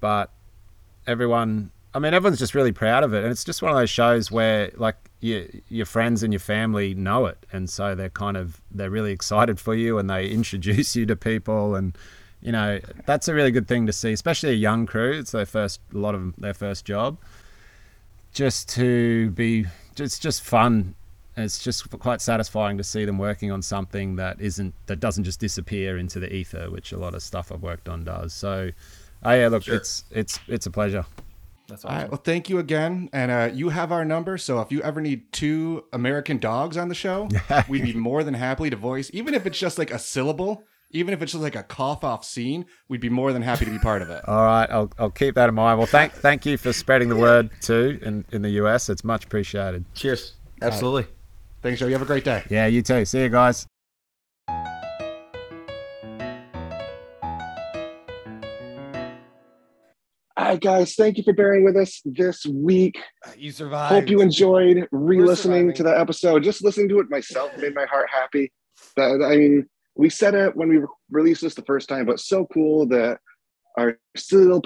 but 0.00 0.30
everyone. 1.06 1.70
I 1.96 2.00
mean, 2.00 2.12
everyone's 2.12 2.40
just 2.40 2.56
really 2.56 2.72
proud 2.72 3.04
of 3.04 3.14
it, 3.14 3.22
and 3.22 3.30
it's 3.30 3.44
just 3.44 3.62
one 3.62 3.70
of 3.70 3.78
those 3.78 3.90
shows 3.90 4.30
where 4.30 4.72
like 4.76 4.96
your 5.20 5.44
your 5.68 5.86
friends 5.86 6.22
and 6.22 6.32
your 6.32 6.40
family 6.40 6.92
know 6.94 7.26
it, 7.26 7.46
and 7.52 7.70
so 7.70 7.94
they're 7.94 8.10
kind 8.10 8.36
of 8.36 8.60
they're 8.70 8.90
really 8.90 9.12
excited 9.12 9.60
for 9.60 9.74
you, 9.74 9.98
and 9.98 10.10
they 10.10 10.28
introduce 10.30 10.96
you 10.96 11.06
to 11.06 11.16
people, 11.16 11.76
and 11.76 11.96
you 12.40 12.50
know 12.50 12.80
that's 13.06 13.28
a 13.28 13.34
really 13.34 13.50
good 13.50 13.68
thing 13.68 13.86
to 13.86 13.92
see, 13.92 14.12
especially 14.12 14.50
a 14.50 14.54
young 14.54 14.86
crew. 14.86 15.12
It's 15.12 15.30
their 15.32 15.46
first, 15.46 15.80
a 15.94 15.98
lot 15.98 16.14
of 16.14 16.34
their 16.36 16.54
first 16.54 16.84
job. 16.84 17.18
Just 18.32 18.68
to 18.70 19.30
be, 19.30 19.66
it's 19.96 20.18
just 20.18 20.42
fun. 20.42 20.96
It's 21.36 21.62
just 21.62 21.90
quite 21.98 22.20
satisfying 22.20 22.78
to 22.78 22.84
see 22.84 23.04
them 23.04 23.18
working 23.18 23.50
on 23.50 23.60
something 23.60 24.16
that 24.16 24.40
isn't 24.40 24.74
that 24.86 25.00
doesn't 25.00 25.24
just 25.24 25.40
disappear 25.40 25.98
into 25.98 26.20
the 26.20 26.32
ether, 26.32 26.70
which 26.70 26.92
a 26.92 26.96
lot 26.96 27.14
of 27.14 27.22
stuff 27.22 27.50
I've 27.50 27.62
worked 27.62 27.88
on 27.88 28.04
does. 28.04 28.32
So, 28.32 28.70
oh 29.24 29.32
yeah, 29.32 29.48
look, 29.48 29.66
it's 29.66 30.04
it's 30.10 30.38
it's 30.46 30.66
a 30.66 30.70
pleasure. 30.70 31.04
That's 31.68 31.84
All 31.84 31.90
awesome. 31.90 32.02
right. 32.02 32.10
Well, 32.10 32.20
thank 32.22 32.48
you 32.48 32.58
again. 32.58 33.08
And 33.12 33.30
uh, 33.30 33.50
you 33.52 33.70
have 33.70 33.90
our 33.90 34.04
number. 34.04 34.36
So 34.38 34.60
if 34.60 34.70
you 34.70 34.82
ever 34.82 35.00
need 35.00 35.32
two 35.32 35.84
American 35.92 36.38
dogs 36.38 36.76
on 36.76 36.88
the 36.88 36.94
show, 36.94 37.28
we'd 37.68 37.82
be 37.82 37.94
more 37.94 38.22
than 38.22 38.34
happy 38.34 38.70
to 38.70 38.76
voice, 38.76 39.10
even 39.12 39.34
if 39.34 39.46
it's 39.46 39.58
just 39.58 39.78
like 39.78 39.90
a 39.90 39.98
syllable, 39.98 40.64
even 40.90 41.14
if 41.14 41.22
it's 41.22 41.32
just 41.32 41.42
like 41.42 41.56
a 41.56 41.62
cough 41.62 42.04
off 42.04 42.24
scene, 42.24 42.66
we'd 42.88 43.00
be 43.00 43.08
more 43.08 43.32
than 43.32 43.42
happy 43.42 43.64
to 43.64 43.70
be 43.70 43.78
part 43.78 44.02
of 44.02 44.10
it. 44.10 44.22
All 44.28 44.44
right, 44.44 44.70
I'll, 44.70 44.90
I'll 44.98 45.10
keep 45.10 45.34
that 45.36 45.48
in 45.48 45.54
mind. 45.54 45.78
Well, 45.78 45.86
thank 45.86 46.12
thank 46.12 46.46
you 46.46 46.56
for 46.56 46.72
spreading 46.72 47.08
the 47.08 47.16
word 47.16 47.50
too 47.60 47.98
in, 48.02 48.24
in 48.30 48.42
the 48.42 48.50
US. 48.50 48.88
It's 48.88 49.02
much 49.02 49.24
appreciated. 49.24 49.84
Cheers. 49.94 50.34
Absolutely. 50.62 51.06
Thanks, 51.64 51.80
Joe. 51.80 51.86
You 51.86 51.94
have 51.94 52.02
a 52.02 52.04
great 52.04 52.24
day. 52.24 52.42
Yeah, 52.50 52.66
you 52.66 52.82
too. 52.82 53.06
See 53.06 53.22
you 53.22 53.30
guys. 53.30 53.66
All 60.36 60.50
right, 60.50 60.60
guys, 60.60 60.94
thank 60.94 61.16
you 61.16 61.22
for 61.22 61.32
bearing 61.32 61.64
with 61.64 61.74
us 61.74 62.02
this 62.04 62.44
week. 62.44 62.98
Uh, 63.26 63.30
you 63.38 63.50
survived. 63.50 63.94
Hope 63.94 64.10
you 64.10 64.20
enjoyed 64.20 64.86
re-listening 64.92 65.72
to 65.72 65.82
the 65.82 65.98
episode. 65.98 66.42
Just 66.42 66.62
listening 66.62 66.90
to 66.90 67.00
it 67.00 67.08
myself 67.08 67.50
made 67.56 67.74
my 67.74 67.86
heart 67.86 68.10
happy. 68.12 68.52
That 68.96 69.26
I 69.26 69.34
mean, 69.36 69.66
we 69.94 70.10
said 70.10 70.34
it 70.34 70.54
when 70.54 70.68
we 70.68 70.76
re- 70.76 70.86
released 71.10 71.40
this 71.40 71.54
the 71.54 71.62
first 71.62 71.88
time, 71.88 72.04
but 72.04 72.20
so 72.20 72.46
cool 72.52 72.86
that 72.88 73.20
our 73.78 73.98
silly 74.18 74.44
little 74.44 74.60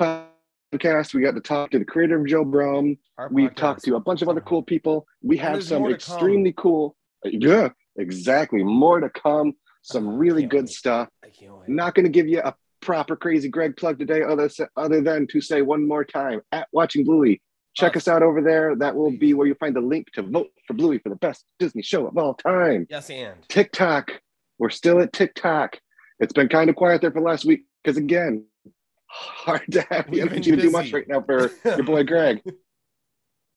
podcast. 0.72 1.14
We 1.14 1.22
got 1.22 1.34
to 1.34 1.40
talk 1.40 1.70
to 1.70 1.78
the 1.78 1.84
creator 1.84 2.20
of 2.20 2.26
Joe 2.26 2.44
Brumm. 2.44 2.98
We've 3.30 3.54
talked 3.54 3.84
to 3.84 3.96
a 3.96 4.00
bunch 4.00 4.22
of 4.22 4.28
other 4.28 4.40
cool 4.40 4.62
people. 4.62 5.06
We 5.22 5.36
have 5.38 5.62
some 5.64 5.82
to 5.82 5.88
come. 5.88 5.94
extremely 5.94 6.54
cool. 6.56 6.96
Yeah, 7.24 7.70
exactly. 7.96 8.62
More 8.62 9.00
to 9.00 9.10
come. 9.10 9.54
Some 9.82 10.08
really 10.16 10.44
good 10.46 10.64
wait. 10.64 10.70
stuff. 10.70 11.08
Can't 11.38 11.94
going 11.94 12.04
to 12.04 12.08
give 12.10 12.28
you 12.28 12.40
a 12.40 12.54
proper 12.80 13.16
crazy 13.16 13.48
Greg 13.48 13.76
plug 13.76 13.98
today, 13.98 14.22
other 14.22 14.48
other 14.76 15.00
than 15.00 15.26
to 15.28 15.40
say 15.40 15.62
one 15.62 15.86
more 15.86 16.04
time 16.04 16.40
at 16.52 16.68
Watching 16.72 17.04
Bluey. 17.04 17.40
Check 17.74 17.92
Oh. 17.96 17.98
us 17.98 18.08
out 18.08 18.22
over 18.22 18.42
there. 18.42 18.74
That 18.76 18.94
will 18.94 19.10
be 19.10 19.34
where 19.34 19.46
you'll 19.46 19.56
find 19.56 19.74
the 19.74 19.80
link 19.80 20.10
to 20.14 20.22
vote 20.22 20.48
for 20.66 20.74
Bluey 20.74 20.98
for 20.98 21.08
the 21.08 21.16
best 21.16 21.44
Disney 21.58 21.82
show 21.82 22.06
of 22.06 22.16
all 22.18 22.34
time. 22.34 22.86
Yes, 22.90 23.08
and 23.10 23.34
TikTok. 23.48 24.20
We're 24.58 24.70
still 24.70 25.00
at 25.00 25.12
TikTok. 25.12 25.78
It's 26.18 26.32
been 26.32 26.48
kind 26.48 26.68
of 26.68 26.76
quiet 26.76 27.00
there 27.00 27.12
for 27.12 27.20
the 27.20 27.26
last 27.26 27.44
week 27.44 27.64
because 27.82 27.96
again, 27.96 28.44
hard 29.08 29.64
to 29.72 29.80
have 29.90 30.06
the 30.10 30.22
We've 30.22 30.30
energy 30.32 30.50
to 30.52 30.56
do 30.56 30.70
much 30.70 30.92
right 30.92 31.06
now 31.08 31.22
for 31.22 31.50
your 31.64 31.82
boy 31.82 32.04
Greg. 32.04 32.42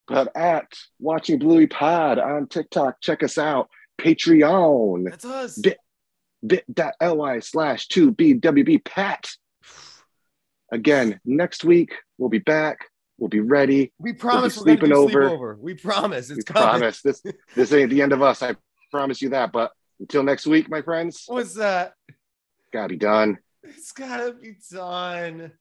But 0.08 0.36
at 0.36 0.72
Watching 1.00 1.40
Bluey 1.40 1.68
Pod 1.68 2.20
on 2.20 2.48
TikTok, 2.48 3.02
check 3.02 3.24
us 3.24 3.38
out. 3.38 3.70
Patreon 4.00 5.10
that's 5.10 5.26
us. 5.26 5.58
Bit- 5.58 5.78
bit.ly 6.46 7.40
slash 7.40 7.88
2BWB 7.90 8.84
Pat. 8.84 9.30
Again, 10.72 11.20
next 11.26 11.64
week 11.64 11.94
we'll 12.18 12.30
be 12.30 12.40
back. 12.40 12.80
We'll 13.18 13.30
be 13.30 13.42
ready. 13.42 13.92
we 14.00 14.14
promise 14.14 14.56
be 14.56 14.60
we're 14.60 14.78
sleeping 14.78 14.94
over. 14.94 15.30
sleepover. 15.30 15.60
We 15.60 15.76
promise. 15.76 16.30
It's 16.32 16.38
we 16.38 16.44
coming. 16.44 16.80
promise. 16.80 17.02
This 17.04 17.22
this 17.56 17.72
ain't 17.74 17.92
the 17.92 18.02
end 18.02 18.14
of 18.14 18.22
us. 18.24 18.42
I 18.42 18.56
promise 18.90 19.22
you 19.22 19.30
that. 19.30 19.52
But 19.52 19.72
until 20.00 20.24
next 20.24 20.48
week, 20.48 20.70
my 20.70 20.82
friends, 20.82 21.26
What's 21.28 21.54
that? 21.56 21.94
gotta 22.74 22.90
be 22.90 22.98
done. 22.98 23.38
It's 23.64 23.92
gotta 23.92 24.34
be 24.34 24.56
done. 24.72 25.52